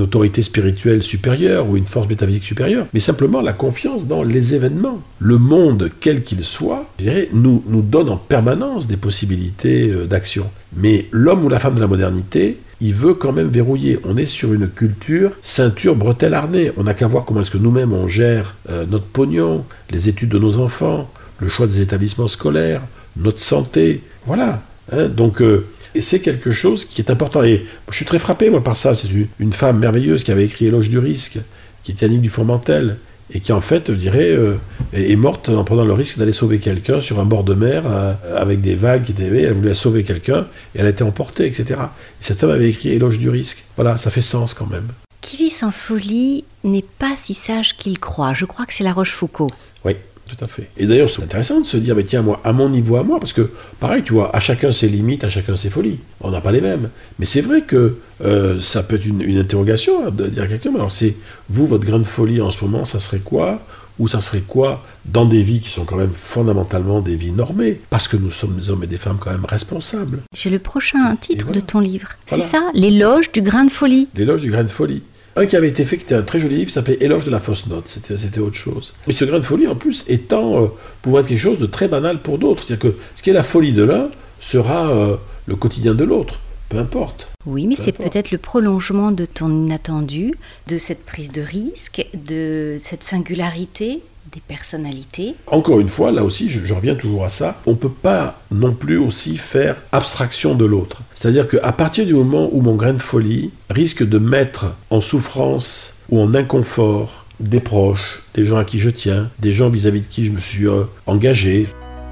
autorité 0.00 0.42
spirituelle 0.42 1.02
supérieure 1.02 1.68
ou 1.68 1.76
une 1.76 1.86
force 1.86 2.08
métaphysique 2.08 2.44
supérieure, 2.44 2.86
mais 2.94 3.00
simplement 3.00 3.40
la 3.40 3.52
confiance 3.52 4.06
dans 4.06 4.22
les 4.22 4.54
événements. 4.54 5.02
Le 5.18 5.38
monde, 5.38 5.90
quel 6.00 6.22
qu'il 6.22 6.44
soit, 6.44 6.86
nous, 7.32 7.62
nous 7.66 7.82
donne 7.82 8.08
en 8.08 8.16
permanence 8.16 8.86
des 8.86 8.96
possibilités 8.96 9.90
euh, 9.90 10.06
d'action. 10.06 10.46
Mais 10.76 11.06
l'homme 11.10 11.44
ou 11.44 11.48
la 11.48 11.58
femme 11.58 11.74
de 11.74 11.80
la 11.80 11.86
modernité, 11.88 12.58
il 12.80 12.94
veut 12.94 13.14
quand 13.14 13.32
même 13.32 13.48
verrouiller. 13.48 13.98
On 14.04 14.16
est 14.16 14.26
sur 14.26 14.52
une 14.52 14.68
culture 14.68 15.32
ceinture, 15.42 15.96
bretelle, 15.96 16.34
harnais. 16.34 16.72
On 16.76 16.84
n'a 16.84 16.94
qu'à 16.94 17.08
voir 17.08 17.24
comment 17.24 17.40
est-ce 17.40 17.50
que 17.50 17.58
nous-mêmes 17.58 17.92
on 17.92 18.06
gère 18.06 18.54
euh, 18.70 18.86
notre 18.88 19.06
pognon, 19.06 19.64
les 19.90 20.08
études 20.08 20.28
de 20.28 20.38
nos 20.38 20.58
enfants, 20.58 21.10
le 21.40 21.48
choix 21.48 21.66
des 21.66 21.80
établissements 21.80 22.28
scolaires, 22.28 22.82
notre 23.16 23.40
santé. 23.40 24.02
Voilà. 24.26 24.62
Hein. 24.92 25.08
Donc, 25.08 25.42
euh, 25.42 25.66
c'est 26.00 26.20
quelque 26.20 26.52
chose 26.52 26.84
qui 26.84 27.00
est 27.00 27.10
important. 27.10 27.42
Et 27.42 27.66
je 27.90 27.96
suis 27.96 28.04
très 28.04 28.18
frappé, 28.18 28.50
moi, 28.50 28.62
par 28.62 28.76
ça. 28.76 28.94
C'est 28.94 29.08
une 29.38 29.52
femme 29.52 29.78
merveilleuse 29.78 30.24
qui 30.24 30.32
avait 30.32 30.44
écrit 30.44 30.66
Éloge 30.66 30.88
du 30.88 30.98
risque, 30.98 31.38
qui 31.84 31.92
était 31.92 32.06
Annick 32.06 32.20
Dufourmentel, 32.20 32.96
et 33.32 33.40
qui, 33.40 33.52
en 33.52 33.60
fait, 33.60 33.88
je 33.88 33.96
dirais, 33.96 34.30
euh, 34.30 34.54
est 34.92 35.16
morte 35.16 35.48
en 35.50 35.64
prenant 35.64 35.84
le 35.84 35.92
risque 35.92 36.18
d'aller 36.18 36.32
sauver 36.32 36.58
quelqu'un 36.58 37.00
sur 37.00 37.20
un 37.20 37.24
bord 37.24 37.44
de 37.44 37.54
mer 37.54 37.84
euh, 37.86 38.14
avec 38.36 38.60
des 38.60 38.74
vagues 38.74 39.04
qui 39.04 39.12
étaient. 39.12 39.42
Elle 39.42 39.52
voulait 39.52 39.74
sauver 39.74 40.04
quelqu'un 40.04 40.46
et 40.74 40.80
elle 40.80 40.86
a 40.86 40.90
été 40.90 41.04
emportée, 41.04 41.46
etc. 41.46 41.64
Et 41.70 42.24
cette 42.24 42.38
femme 42.38 42.50
avait 42.50 42.70
écrit 42.70 42.90
Éloge 42.90 43.18
du 43.18 43.28
risque. 43.28 43.64
Voilà, 43.76 43.98
ça 43.98 44.10
fait 44.10 44.22
sens 44.22 44.54
quand 44.54 44.68
même. 44.68 44.88
Qui 45.20 45.36
vit 45.36 45.50
sans 45.50 45.72
folie 45.72 46.44
n'est 46.64 46.84
pas 46.98 47.16
si 47.16 47.34
sage 47.34 47.76
qu'il 47.76 47.98
croit. 47.98 48.32
Je 48.32 48.44
crois 48.44 48.64
que 48.64 48.72
c'est 48.72 48.84
La 48.84 48.92
Rochefoucauld. 48.92 49.50
Oui. 49.84 49.96
Tout 50.28 50.44
à 50.44 50.46
fait. 50.46 50.68
Et 50.76 50.86
d'ailleurs, 50.86 51.08
c'est 51.08 51.22
intéressant 51.22 51.60
de 51.60 51.66
se 51.66 51.78
dire, 51.78 51.96
mais 51.96 52.04
tiens, 52.04 52.20
moi, 52.20 52.40
à 52.44 52.52
mon 52.52 52.68
niveau, 52.68 52.96
à 52.96 53.02
moi, 53.02 53.18
parce 53.18 53.32
que, 53.32 53.50
pareil, 53.80 54.02
tu 54.02 54.12
vois, 54.12 54.34
à 54.36 54.40
chacun 54.40 54.72
ses 54.72 54.88
limites, 54.88 55.24
à 55.24 55.30
chacun 55.30 55.56
ses 55.56 55.70
folies. 55.70 55.98
On 56.20 56.30
n'a 56.30 56.42
pas 56.42 56.52
les 56.52 56.60
mêmes. 56.60 56.90
Mais 57.18 57.24
c'est 57.24 57.40
vrai 57.40 57.62
que 57.62 57.96
euh, 58.22 58.60
ça 58.60 58.82
peut 58.82 58.96
être 58.96 59.06
une, 59.06 59.22
interrogation 59.38 60.06
hein, 60.06 60.10
de 60.10 60.26
dire 60.26 60.42
à 60.42 60.46
quelqu'un, 60.46 60.74
alors 60.74 60.92
c'est, 60.92 61.16
vous, 61.48 61.66
votre 61.66 61.86
grande 61.86 62.04
folie 62.04 62.42
en 62.42 62.50
ce 62.50 62.62
moment, 62.62 62.84
ça 62.84 63.00
serait 63.00 63.20
quoi? 63.20 63.62
Ou 63.98 64.06
ça 64.06 64.20
serait 64.20 64.42
quoi 64.42 64.84
dans 65.06 65.24
des 65.24 65.42
vies 65.42 65.60
qui 65.60 65.70
sont 65.70 65.84
quand 65.84 65.96
même 65.96 66.14
fondamentalement 66.14 67.00
des 67.00 67.16
vies 67.16 67.32
normées, 67.32 67.80
parce 67.90 68.06
que 68.06 68.16
nous 68.16 68.30
sommes 68.30 68.56
des 68.56 68.70
hommes 68.70 68.84
et 68.84 68.86
des 68.86 68.98
femmes 68.98 69.16
quand 69.18 69.30
même 69.30 69.46
responsables. 69.46 70.20
C'est 70.34 70.50
le 70.50 70.60
prochain 70.60 71.16
titre 71.16 71.50
de 71.50 71.60
ton 71.60 71.80
livre. 71.80 72.10
C'est 72.26 72.42
ça, 72.42 72.70
l'éloge 72.74 73.32
du 73.32 73.40
grain 73.40 73.64
de 73.64 73.70
folie. 73.70 74.08
L'éloge 74.14 74.42
du 74.42 74.50
grain 74.50 74.62
de 74.62 74.70
folie. 74.70 75.02
Un 75.38 75.46
qui 75.46 75.54
avait 75.54 75.68
été 75.68 75.84
fait, 75.84 75.98
qui 75.98 76.02
était 76.02 76.16
un 76.16 76.22
très 76.22 76.40
joli 76.40 76.56
livre, 76.56 76.70
s'appelait 76.72 76.98
Éloge 77.00 77.24
de 77.24 77.30
la 77.30 77.38
fausse 77.38 77.68
note. 77.68 77.84
C'était 77.86 78.40
autre 78.40 78.56
chose. 78.56 78.94
Mais 79.06 79.12
ce 79.12 79.24
grain 79.24 79.38
de 79.38 79.44
folie, 79.44 79.68
en 79.68 79.76
plus, 79.76 80.04
étant, 80.08 80.64
euh, 80.64 81.18
être 81.20 81.28
quelque 81.28 81.38
chose 81.38 81.60
de 81.60 81.66
très 81.66 81.86
banal 81.86 82.18
pour 82.18 82.38
d'autres. 82.38 82.64
C'est-à-dire 82.64 82.90
que 82.90 82.98
ce 83.14 83.22
qui 83.22 83.30
est 83.30 83.34
la 83.34 83.44
folie 83.44 83.72
de 83.72 83.84
l'un 83.84 84.08
sera 84.40 84.90
euh, 84.90 85.14
le 85.46 85.54
quotidien 85.54 85.94
de 85.94 86.02
l'autre. 86.02 86.40
Peu 86.68 86.78
importe. 86.78 87.28
Oui, 87.46 87.66
mais 87.66 87.76
c'est 87.76 87.92
peut-être 87.92 88.30
le 88.30 88.38
prolongement 88.38 89.10
de 89.10 89.24
ton 89.24 89.48
inattendu, 89.48 90.34
de 90.66 90.76
cette 90.76 91.06
prise 91.06 91.32
de 91.32 91.40
risque, 91.40 92.06
de 92.14 92.76
cette 92.80 93.04
singularité 93.04 94.02
des 94.34 94.40
personnalités. 94.46 95.34
Encore 95.46 95.80
une 95.80 95.88
fois, 95.88 96.10
là 96.10 96.22
aussi, 96.22 96.50
je, 96.50 96.74
reviens 96.74 96.94
toujours 96.94 97.24
à 97.24 97.30
ça, 97.30 97.60
on 97.66 97.70
ne 97.70 97.76
peut 97.76 97.88
pas 97.88 98.40
non 98.50 98.74
plus 98.74 98.98
aussi 98.98 99.36
faire 99.36 99.76
abstraction 99.92 100.54
de 100.54 100.64
l'autre. 100.64 101.02
C'est-à-dire 101.14 101.48
qu'à 101.48 101.72
partir 101.72 102.04
du 102.04 102.14
moment 102.14 102.48
où 102.52 102.60
mon 102.60 102.74
grain 102.74 102.92
de 102.92 103.02
folie 103.02 103.50
risque 103.70 104.06
de 104.06 104.18
mettre 104.18 104.74
en 104.90 105.00
souffrance 105.00 105.94
ou 106.10 106.20
en 106.20 106.34
inconfort 106.34 107.24
des 107.40 107.60
proches, 107.60 108.22
des 108.34 108.44
gens 108.44 108.58
à 108.58 108.64
qui 108.64 108.78
je 108.80 108.90
tiens, 108.90 109.30
des 109.38 109.52
gens 109.52 109.70
vis-à-vis 109.70 110.02
de 110.02 110.06
qui 110.06 110.26
je 110.26 110.32
me 110.32 110.40
suis 110.40 110.66
euh, 110.66 110.84
engagé. 111.06 111.68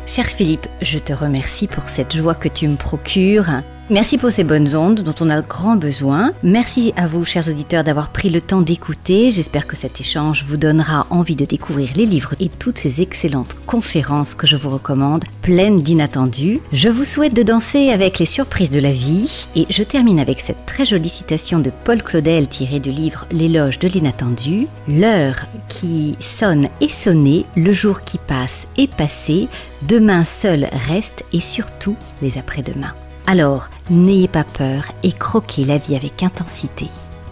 Cher 0.06 0.26
Philippe, 0.26 0.66
je 0.82 0.98
te 0.98 1.12
remercie 1.12 1.66
pour 1.66 1.88
cette 1.88 2.16
joie 2.16 2.34
que 2.34 2.48
tu 2.48 2.68
me 2.68 2.76
procures. 2.76 3.46
Merci 3.88 4.19
pour 4.19 4.33
ces 4.33 4.43
bonnes 4.43 4.75
ondes 4.75 5.02
dont 5.02 5.14
on 5.21 5.31
a 5.31 5.40
grand 5.43 5.76
besoin. 5.76 6.33
Merci 6.43 6.93
à 6.97 7.07
vous, 7.07 7.25
chers 7.25 7.47
auditeurs, 7.49 7.85
d'avoir 7.85 8.11
pris 8.11 8.31
le 8.31 8.40
temps 8.40 8.61
d'écouter. 8.61 9.30
J'espère 9.30 9.69
que 9.69 9.76
cet 9.76 10.00
échange 10.00 10.45
vous 10.45 10.56
donnera 10.56 11.06
envie 11.10 11.37
de 11.37 11.45
découvrir 11.45 11.91
les 11.95 12.04
livres 12.04 12.34
et 12.41 12.49
toutes 12.49 12.78
ces 12.78 13.00
excellentes 13.00 13.54
conférences 13.65 14.34
que 14.34 14.49
je 14.49 14.56
vous 14.56 14.71
recommande, 14.71 15.23
pleines 15.41 15.82
d'inattendus. 15.82 16.58
Je 16.73 16.89
vous 16.89 17.04
souhaite 17.04 17.34
de 17.34 17.45
danser 17.45 17.91
avec 17.91 18.19
les 18.19 18.26
surprises 18.26 18.71
de 18.71 18.80
la 18.80 18.91
vie 18.91 19.47
et 19.54 19.67
je 19.71 19.84
termine 19.84 20.19
avec 20.19 20.41
cette 20.41 20.67
très 20.67 20.84
jolie 20.84 21.08
citation 21.08 21.60
de 21.60 21.71
Paul 21.84 22.02
Claudel 22.02 22.49
tirée 22.49 22.80
du 22.80 22.91
livre 22.91 23.28
L'éloge 23.30 23.78
de 23.78 23.87
l'inattendu. 23.87 24.67
L'heure 24.89 25.47
qui 25.69 26.17
sonne 26.19 26.69
est 26.80 26.89
sonnée, 26.89 27.47
le 27.54 27.73
jour 27.73 28.02
qui 28.02 28.19
passe 28.19 28.67
est 28.76 28.93
passé, 28.93 29.47
demain 29.82 30.25
seul 30.25 30.69
reste 30.89 31.23
et 31.32 31.41
surtout 31.41 31.95
les 32.21 32.37
après-demain. 32.37 32.93
Alors, 33.28 33.69
n'ayez 33.91 34.28
pas 34.28 34.45
peur 34.45 34.93
et 35.02 35.12
croquez 35.12 35.65
la 35.65 35.78
vie 35.78 35.97
avec 35.97 36.23
intensité. 36.23 36.86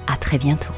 À 0.08 0.16
très 0.16 0.38
bientôt. 0.38 0.74